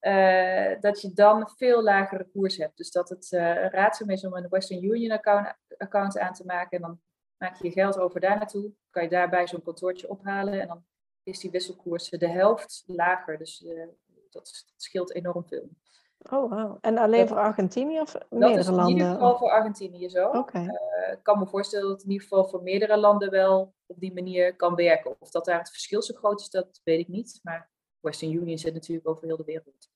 [0.00, 2.76] Uh, dat je dan veel lagere koers hebt.
[2.76, 6.76] Dus dat het uh, raadzaam is om een Western Union account, account aan te maken.
[6.76, 7.00] En dan
[7.36, 10.84] maak je je geld over daar naartoe, kan je daarbij zo'n kantoortje ophalen en dan
[11.24, 13.38] is die wisselkoers de helft lager.
[13.38, 13.86] Dus uh,
[14.30, 15.68] dat, scheelt enorm veel.
[16.30, 16.78] Oh, wow.
[16.80, 18.64] En alleen voor Argentinië of meerdere landen?
[18.64, 20.28] Dat is in ieder geval voor Argentinië zo.
[20.28, 20.64] Okay.
[20.64, 24.00] Uh, ik kan me voorstellen dat het in ieder geval voor meerdere landen wel op
[24.00, 25.16] die manier kan werken.
[25.20, 27.40] Of dat daar het verschil zo groot is, dat weet ik niet.
[27.42, 27.70] Maar
[28.00, 29.90] Western Union zit natuurlijk over heel de wereld.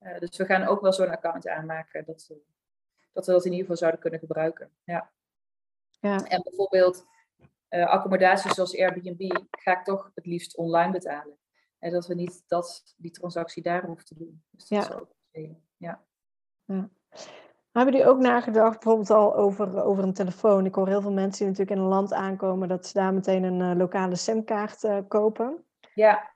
[0.00, 2.30] Uh, dus we gaan ook wel zo'n account aanmaken dat,
[3.12, 4.70] dat we dat in ieder geval zouden kunnen gebruiken.
[4.84, 5.10] Ja.
[6.00, 6.24] Ja.
[6.24, 7.04] En bijvoorbeeld
[7.70, 11.38] uh, accommodaties zoals Airbnb ga ik toch het liefst online betalen.
[11.78, 14.44] En dat we niet dat, die transactie daar hoeven te doen.
[14.50, 14.88] Dus dat ja.
[14.88, 15.14] is ook
[15.76, 16.02] ja.
[16.64, 16.88] ja.
[17.72, 20.66] Hebben jullie ook nagedacht bijvoorbeeld al over, over een telefoon?
[20.66, 23.42] Ik hoor heel veel mensen die natuurlijk in een land aankomen dat ze daar meteen
[23.42, 25.64] een uh, lokale simkaart uh, kopen.
[25.94, 26.34] Ja.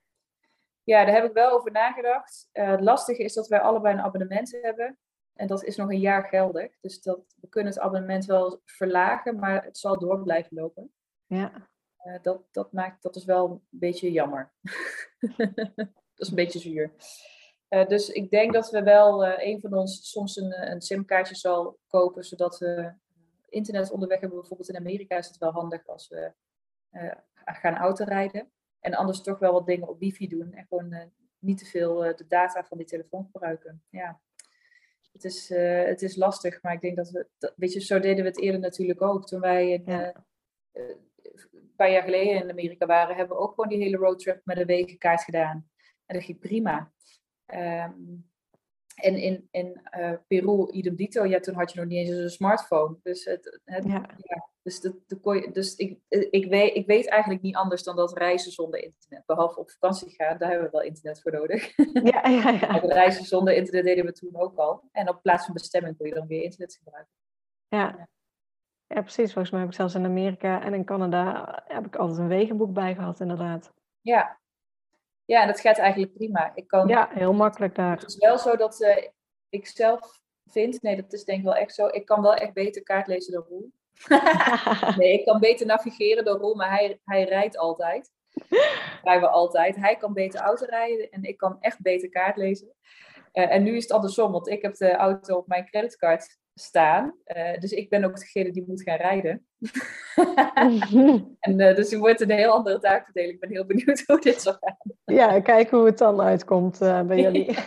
[0.83, 2.49] ja, daar heb ik wel over nagedacht.
[2.53, 4.99] het lastige is dat wij allebei een abonnement hebben.
[5.35, 6.81] En dat is nog een jaar geldig.
[6.81, 10.93] Dus dat, we kunnen het abonnement wel verlagen, maar het zal door blijven lopen.
[11.31, 11.69] Ja.
[12.05, 14.53] Uh, dat, dat, maakt, dat is wel een beetje jammer.
[15.37, 16.93] dat is een beetje zuur.
[17.69, 21.35] Uh, dus ik denk dat we wel uh, een van ons soms een, een simkaartje
[21.35, 22.93] zal kopen, zodat we
[23.49, 24.39] internet onderweg hebben.
[24.39, 26.33] Bijvoorbeeld in Amerika is het wel handig als we
[27.45, 28.51] gaan autorijden.
[28.81, 32.27] En anders toch wel wat dingen op wifi doen en gewoon niet te veel de
[32.29, 33.83] data van die telefoon gebruiken.
[33.91, 34.21] Ja
[35.13, 35.49] het is,
[35.87, 38.41] het is lastig, maar ik denk dat we, dat, weet je, zo deden we het
[38.41, 39.27] eerder natuurlijk ook.
[39.27, 39.85] Toen wij
[41.81, 44.67] paar jaar geleden in Amerika waren, hebben we ook gewoon die hele roadtrip met een
[44.67, 45.69] wegenkaart gedaan.
[46.07, 46.93] En dat ging prima.
[47.55, 48.29] Um,
[48.95, 52.31] en in, in uh, Peru, idem dito, ja, toen had je nog niet eens een
[52.31, 52.97] smartphone.
[53.03, 54.15] Dus, het, het ja.
[54.17, 54.49] ja.
[54.63, 58.53] dus, de, de, dus ik, ik, weet, ik weet eigenlijk niet anders dan dat reizen
[58.53, 59.27] zonder internet.
[59.27, 61.77] Behalve op vakantie gaan, daar hebben we wel internet voor nodig.
[61.93, 62.79] Ja, ja, ja.
[63.01, 64.89] reizen zonder internet deden we toen ook al.
[64.93, 67.15] En op plaats van bestemming kun je dan weer internet gebruiken.
[67.69, 67.95] Ja.
[67.99, 68.09] ja.
[68.95, 69.33] Precies.
[69.33, 72.73] Volgens mij heb ik zelfs in Amerika en in Canada heb ik altijd een wegenboek
[72.73, 73.73] bij gehad, inderdaad.
[74.01, 74.39] Ja,
[75.25, 76.53] ja, en dat gaat eigenlijk prima.
[76.55, 77.99] Ik kan, ja, heel makkelijk daar.
[77.99, 78.97] Het is wel zo dat uh,
[79.49, 82.53] ik zelf vind, nee, dat is denk ik wel echt zo, ik kan wel echt
[82.53, 83.73] beter kaart lezen dan Roel.
[84.99, 88.11] nee, ik kan beter navigeren dan Roel, maar hij, hij rijdt altijd.
[89.03, 89.77] Rijden altijd.
[89.77, 92.75] Hij kan beter auto rijden en ik kan echt beter kaart lezen.
[93.33, 97.15] Uh, en nu is het andersom, want ik heb de auto op mijn creditcard staan.
[97.27, 99.47] Uh, dus ik ben ook degene die moet gaan rijden.
[101.41, 103.33] en uh, dus er wordt een heel andere taakverdeling.
[103.33, 104.77] Ik ben heel benieuwd hoe dit zal gaan.
[105.05, 107.57] Ja, kijken hoe het dan uitkomt uh, bij jullie.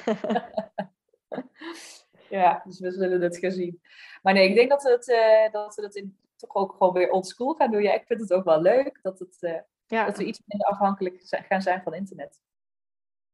[2.29, 3.81] Ja, dus we zullen het gaan zien.
[4.21, 5.05] Maar nee, ik denk dat, het,
[5.51, 7.81] dat we dat in, toch ook gewoon weer oldschool gaan doen.
[7.81, 10.05] Ja, ik vind het ook wel leuk dat, het, ja.
[10.05, 12.39] dat we iets minder afhankelijk gaan zijn van internet.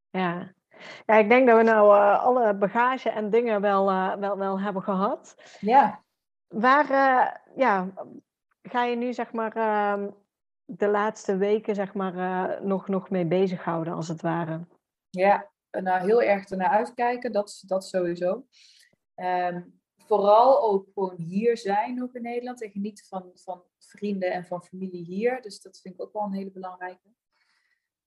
[0.10, 0.54] Ja.
[1.06, 3.86] Ja, ik denk dat we nou uh, alle bagage en dingen wel,
[4.20, 5.36] wel, wel hebben gehad.
[5.60, 6.04] Ja.
[6.48, 6.88] Waar
[7.56, 7.94] ja,
[8.62, 10.10] ga je nu zeg maar ehm,
[10.66, 14.68] de laatste weken zeg maar nog, nog mee bezighouden als het ware?
[15.10, 18.46] Ja, nou, heel erg ernaar uitkijken, dat, dat sowieso.
[19.16, 19.62] Ehm,
[20.10, 24.64] vooral ook gewoon hier zijn nog in Nederland en genieten van, van vrienden en van
[24.64, 25.42] familie hier.
[25.42, 27.10] Dus dat vind ik ook wel een hele belangrijke.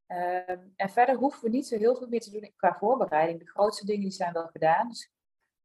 [0.07, 3.38] Ehm, en verder hoeven we niet zo heel veel meer te doen qua voorbereiding.
[3.38, 4.88] De grootste dingen die zijn wel gedaan.
[4.88, 5.11] Dus,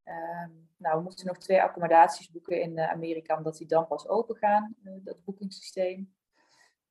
[0.04, 4.08] ehm, nou, we moeten nog twee accommodaties boeken in uh, Amerika, omdat die dan pas
[4.08, 6.16] open gaan, uh, dat boekingssysteem.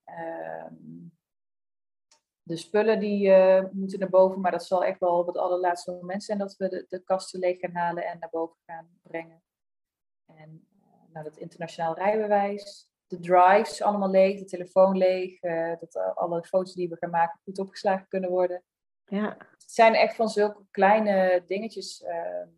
[0.05, 1.15] Um,
[2.47, 5.93] de spullen die uh, moeten naar boven, maar dat zal echt wel op het allerlaatste
[5.93, 9.43] moment zijn dat we de, de kasten leeg gaan halen en naar boven gaan brengen.
[10.27, 15.97] En uh, nou, dat internationaal rijbewijs, de drives allemaal leeg, de telefoon leeg, uh, dat
[16.15, 18.63] alle foto's die we gaan maken goed opgeslagen kunnen worden.
[19.05, 19.37] Ja.
[19.39, 22.03] Het zijn echt van zulke kleine dingetjes.
[22.03, 22.49] Ehm,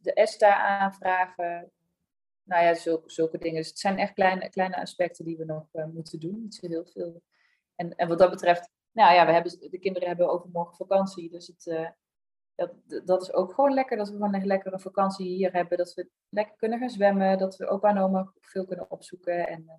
[0.00, 1.72] de ESTA aanvragen,
[2.42, 3.56] nou ja, zulke, zulke dingen.
[3.56, 6.40] Dus het zijn echt kleine, kleine aspecten die we nog moeten doen.
[6.42, 7.22] Niet zo heel veel.
[7.74, 11.30] En, en wat dat betreft nou ja, we hebben, de kinderen hebben overmorgen vakantie.
[11.30, 11.88] Dus het, uh,
[12.60, 15.78] dat, dat is ook gewoon lekker dat we gewoon een lekkere vakantie hier hebben.
[15.78, 17.38] Dat we lekker kunnen gaan zwemmen.
[17.38, 19.48] Dat we opa en oma veel kunnen opzoeken.
[19.48, 19.72] En, uh,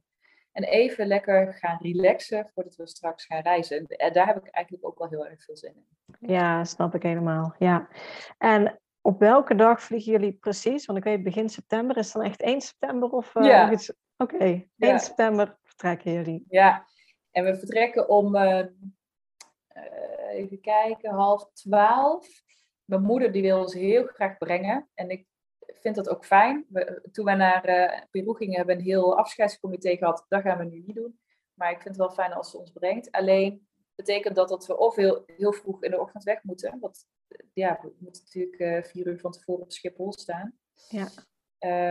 [0.51, 3.86] en even lekker gaan relaxen voordat we straks gaan reizen.
[3.88, 6.29] En daar heb ik eigenlijk ook wel heel erg veel zin in.
[6.29, 7.55] Ja, snap ik helemaal.
[7.57, 7.88] Ja.
[8.38, 10.86] En op welke dag vliegen jullie precies?
[10.86, 11.97] Want ik weet begin september.
[11.97, 13.71] Is het dan echt 1 september of uh, ja.
[13.71, 13.93] iets?
[14.17, 14.69] Oké, okay.
[14.77, 14.97] 1 ja.
[14.97, 16.45] september vertrekken jullie.
[16.49, 16.86] Ja,
[17.32, 18.65] en we vertrekken om uh,
[20.29, 22.49] even kijken, half twaalf.
[22.92, 24.89] Mijn moeder die wil ons heel graag brengen.
[24.94, 25.28] En ik
[25.60, 26.66] vind dat ook fijn.
[26.70, 30.26] We, toen we naar uh, Peru gingen, hebben we een heel afscheidscomité gehad.
[30.28, 31.20] Dat gaan we nu niet doen.
[31.54, 33.12] Maar ik vind het wel fijn als ze ons brengt.
[33.12, 36.80] Alleen betekent dat dat we of heel, heel vroeg in de ochtend weg moeten.
[36.80, 37.08] Want
[37.54, 40.58] ja, we moeten natuurlijk uh, vier uur van tevoren op Schiphol staan.
[40.89, 41.08] Ja.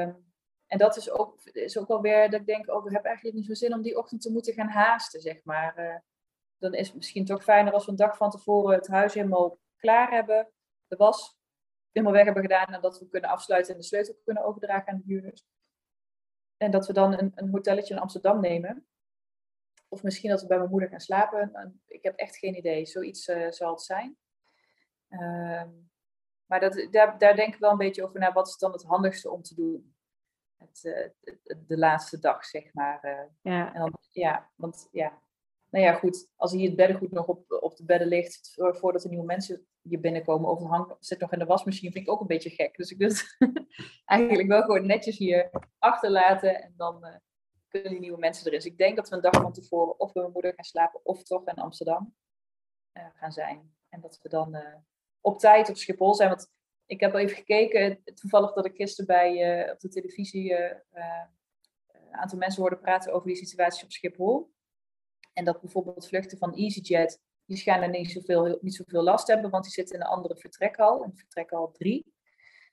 [0.02, 0.32] Um,
[0.66, 3.36] en dat is ook, is ook wel weer dat ik denk, oh, we hebben eigenlijk
[3.36, 5.78] niet zo zin om die ochtend te moeten gaan haasten, zeg maar.
[5.78, 5.96] Uh,
[6.58, 9.58] dan is het misschien toch fijner als we een dag van tevoren het huis helemaal
[9.76, 10.52] klaar hebben,
[10.90, 11.38] de was
[11.92, 14.98] helemaal weg hebben gedaan en dat we kunnen afsluiten en de sleutel kunnen overdragen aan
[14.98, 15.46] de huurders.
[16.56, 18.86] En dat we dan een, een hotelletje in Amsterdam nemen.
[19.88, 21.82] Of misschien dat we bij mijn moeder gaan slapen.
[21.86, 22.86] Ik heb echt geen idee.
[22.86, 24.18] Zoiets uh, zal het zijn.
[25.08, 25.64] Uh,
[26.46, 28.32] maar dat, daar, daar denk ik wel een beetje over na.
[28.32, 29.94] Wat is dan het handigste om te doen?
[30.56, 31.08] Het, uh,
[31.66, 33.04] de laatste dag, zeg maar.
[33.04, 33.74] Uh, ja.
[33.74, 35.22] En dan, ja, want ja,
[35.70, 39.10] nou ja, goed, als hier het beddengoed nog op, op de bedden ligt voordat er
[39.10, 42.26] nieuwe mensen hier binnenkomen of hangt, zit nog in de wasmachine, vind ik ook een
[42.26, 42.76] beetje gek.
[42.76, 43.36] Dus ik wil het
[44.04, 47.14] eigenlijk wel gewoon netjes hier achterlaten en dan uh,
[47.68, 48.58] kunnen die nieuwe mensen erin.
[48.58, 51.00] Dus ik denk dat we een dag van tevoren of bij mijn moeder gaan slapen
[51.04, 52.14] of toch in Amsterdam
[52.92, 53.74] uh, gaan zijn.
[53.88, 54.74] En dat we dan uh,
[55.20, 56.28] op tijd op Schiphol zijn.
[56.28, 56.52] Want
[56.86, 60.54] ik heb al even gekeken, toevallig dat ik gisteren bij, op de televisie
[62.10, 64.52] een aantal mensen hoorde praten over die situatie op Schiphol.
[65.40, 69.64] En dat bijvoorbeeld vluchten van EasyJet, die schijnen niet zoveel, niet zoveel last hebben, want
[69.64, 72.14] die zitten in een andere vertrekhal, in vertrekhal 3.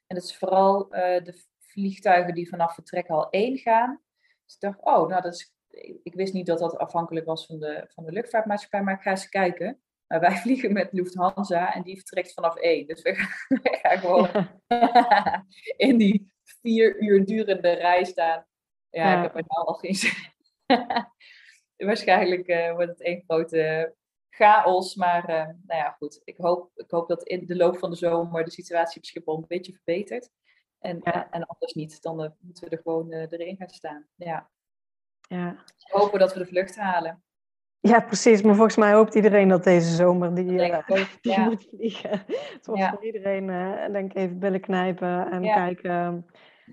[0.06, 4.00] En dat is vooral uh, de vliegtuigen die vanaf vertrekhal 1 gaan.
[4.44, 5.54] Dus ik dacht, oh, nou, dat is,
[6.02, 9.10] ik wist niet dat dat afhankelijk was van de, van de luchtvaartmaatschappij, maar ik ga
[9.10, 9.80] eens kijken.
[10.06, 12.86] Maar wij vliegen met Lufthansa en die vertrekt vanaf 1.
[12.86, 14.48] Dus we gaan, we gaan gewoon
[15.88, 18.46] in die vier uur durende rij staan.
[18.90, 19.16] Ja, ja.
[19.16, 20.32] ik heb er nou al geen zin
[21.86, 23.94] waarschijnlijk uh, wordt het één grote
[24.30, 24.94] chaos.
[24.94, 26.20] Maar uh, nou ja, goed.
[26.24, 29.36] Ik hoop, ik hoop dat in de loop van de zomer de situatie op Schiphol
[29.36, 30.30] een beetje verbetert.
[30.78, 31.30] En, ja.
[31.30, 34.06] en anders niet, dan uh, moeten we er gewoon erin gaan staan.
[34.14, 34.50] Ja.
[35.20, 35.64] ja.
[35.78, 37.22] Hopen dat we de vlucht halen.
[37.80, 38.42] Ja, precies.
[38.42, 40.86] Maar volgens mij hoopt iedereen dat deze zomer die, ook,
[41.20, 41.44] die ja.
[41.44, 42.10] moet vliegen.
[42.26, 43.46] Het wordt voor iedereen,
[43.92, 46.26] denk ik, even billen knijpen en kijken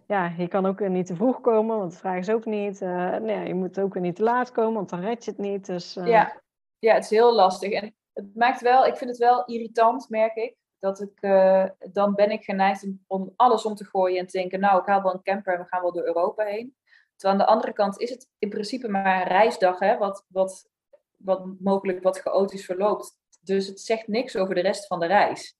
[0.07, 2.81] ja, je kan ook niet te vroeg komen, want dat vragen ze ook niet.
[2.81, 5.39] Uh, nee, je moet ook weer niet te laat komen, want dan red je het
[5.39, 5.65] niet.
[5.65, 6.07] Dus, uh...
[6.07, 6.41] ja.
[6.79, 7.71] ja, het is heel lastig.
[7.71, 10.55] En het maakt wel, ik vind het wel irritant, merk ik.
[10.79, 14.59] Dat ik, uh, dan ben ik geneigd om alles om te gooien en te denken,
[14.59, 16.75] nou, ik haal wel een camper en we gaan wel door Europa heen.
[17.15, 20.69] Terwijl aan de andere kant is het in principe maar een reisdag, hè, wat, wat,
[21.17, 23.17] wat mogelijk wat chaotisch verloopt.
[23.41, 25.57] Dus het zegt niks over de rest van de reis.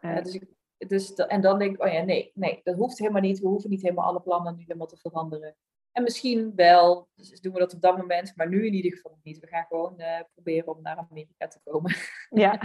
[0.00, 0.48] dus ik,
[0.86, 3.40] dus, en dan denk ik, oh ja, nee, nee, dat hoeft helemaal niet.
[3.40, 5.56] We hoeven niet helemaal alle plannen nu helemaal te veranderen.
[5.92, 9.18] En misschien wel, dus doen we dat op dat moment, maar nu in ieder geval
[9.22, 9.38] niet.
[9.38, 11.94] We gaan gewoon uh, proberen om naar Amerika te komen.
[12.30, 12.60] Ja,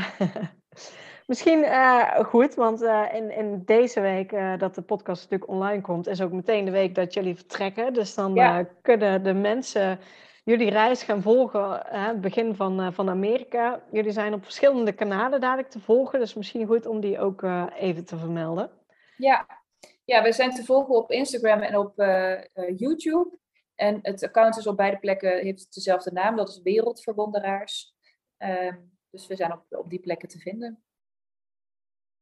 [1.28, 6.08] misschien uh, goed, want uh, in, in deze week dat de podcast natuurlijk online komt,
[6.08, 7.94] is ook meteen de week dat jullie vertrekken.
[7.94, 8.64] Dus dan ja.
[8.82, 10.00] kunnen de mensen
[10.44, 13.84] jullie reis gaan volgen, het begin van, van Amerika.
[13.92, 18.06] Jullie zijn op verschillende kanalen dadelijk te volgen, dus misschien goed om die ook even
[18.06, 18.72] te vermelden.
[19.18, 19.64] Ja,
[20.06, 22.42] ja, we zijn te volgen op Instagram en op uh,
[22.76, 23.38] YouTube.
[23.76, 27.94] En het account is op beide plekken, heeft dezelfde naam, dat is Wereldverwonderaars.
[28.38, 28.74] Uh,
[29.10, 30.84] dus we zijn op, op die plekken te vinden.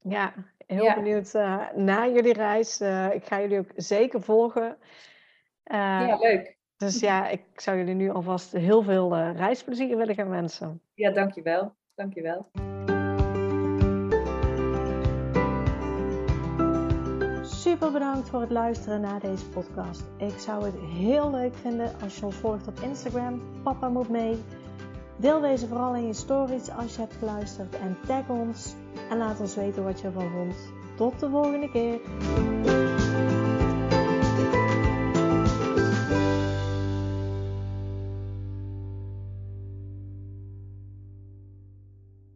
[0.01, 0.33] Ja,
[0.67, 2.81] heel benieuwd uh, naar jullie reis.
[3.11, 4.77] ik ga jullie ook zeker volgen.
[5.63, 6.59] ja, leuk.
[6.81, 10.81] Dus ja, ik zou jullie nu alvast heel veel reisplezier willen gaan wensen.
[10.93, 11.73] Ja, dankjewel.
[11.95, 12.49] Dankjewel.
[17.43, 20.03] Super bedankt voor het luisteren naar deze podcast.
[20.17, 23.41] Ik zou het heel leuk vinden als je ons volgt op Instagram.
[23.63, 24.37] Papa moet mee.
[25.17, 28.73] Deel deze vooral in je stories als je hebt geluisterd en tag ons
[29.09, 30.55] en laat ons weten wat je ervan vond.
[30.95, 32.90] Tot de volgende keer.